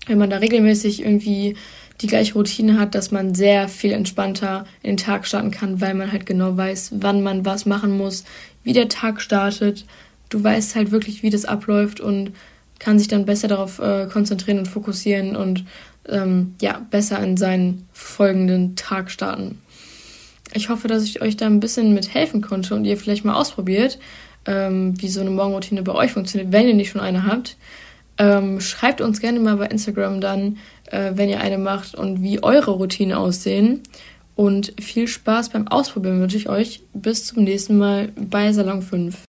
wenn 0.06 0.20
man 0.20 0.30
da 0.30 0.38
regelmäßig 0.38 1.02
irgendwie 1.02 1.56
die 2.02 2.08
gleiche 2.08 2.34
Routine 2.34 2.80
hat, 2.80 2.96
dass 2.96 3.12
man 3.12 3.36
sehr 3.36 3.68
viel 3.68 3.92
entspannter 3.92 4.66
in 4.82 4.92
den 4.92 4.98
Tag 4.98 5.28
starten 5.28 5.52
kann, 5.52 5.82
weil 5.82 5.94
man 5.94 6.12
halt 6.12 6.26
genau 6.26 6.58
weiß, 6.58 6.94
wann 6.96 7.24
man 7.24 7.46
was 7.46 7.66
machen 7.66 7.98
muss, 7.98 8.24
wie 8.64 8.74
der 8.74 8.90
Tag 8.90 9.22
startet. 9.22 9.86
Du 10.30 10.44
weißt 10.44 10.76
halt 10.76 10.92
wirklich, 10.92 11.24
wie 11.24 11.30
das 11.30 11.46
abläuft 11.46 12.00
und 12.00 12.32
kann 12.80 12.98
sich 12.98 13.08
dann 13.08 13.26
besser 13.26 13.48
darauf 13.48 13.80
äh, 13.80 14.08
konzentrieren 14.12 14.60
und 14.60 14.68
fokussieren 14.68 15.36
und 15.36 15.66
ähm, 16.10 16.56
ja, 16.62 16.82
besser 16.90 17.20
in 17.20 17.38
seinen 17.38 17.88
folgenden 17.94 18.76
Tag 18.76 19.12
starten. 19.12 19.62
Ich 20.54 20.70
hoffe, 20.70 20.88
dass 20.88 21.04
ich 21.04 21.22
euch 21.22 21.38
da 21.38 21.46
ein 21.46 21.60
bisschen 21.60 21.94
mit 21.94 22.14
helfen 22.14 22.42
konnte 22.42 22.76
und 22.76 22.86
ihr 22.86 22.98
vielleicht 22.98 23.24
mal 23.24 23.36
ausprobiert, 23.36 24.00
ähm, 24.46 25.00
wie 25.00 25.10
so 25.10 25.22
eine 25.22 25.30
Morgenroutine 25.30 25.84
bei 25.84 25.94
euch 25.94 26.12
funktioniert, 26.12 26.52
wenn 26.52 26.68
ihr 26.68 26.74
nicht 26.74 26.90
schon 26.90 27.02
eine 27.02 27.26
habt. 27.26 27.56
Ähm, 28.18 28.60
schreibt 28.60 29.02
uns 29.02 29.22
gerne 29.22 29.40
mal 29.40 29.58
bei 29.58 29.68
Instagram 29.68 30.20
dann, 30.20 30.58
äh, 30.92 31.12
wenn 31.16 31.30
ihr 31.30 31.42
eine 31.42 31.58
macht 31.58 31.96
und 31.96 32.22
wie 32.22 32.44
eure 32.44 32.72
Routinen 32.72 33.16
aussehen. 33.16 33.82
Und 34.36 34.74
viel 34.80 35.08
Spaß 35.08 35.50
beim 35.50 35.68
Ausprobieren 35.68 36.22
wünsche 36.22 36.38
ich 36.38 36.50
euch. 36.50 36.84
Bis 36.94 37.26
zum 37.26 37.44
nächsten 37.44 37.78
Mal 37.78 38.10
bei 38.16 38.52
Salon 38.54 38.82
5. 38.82 39.18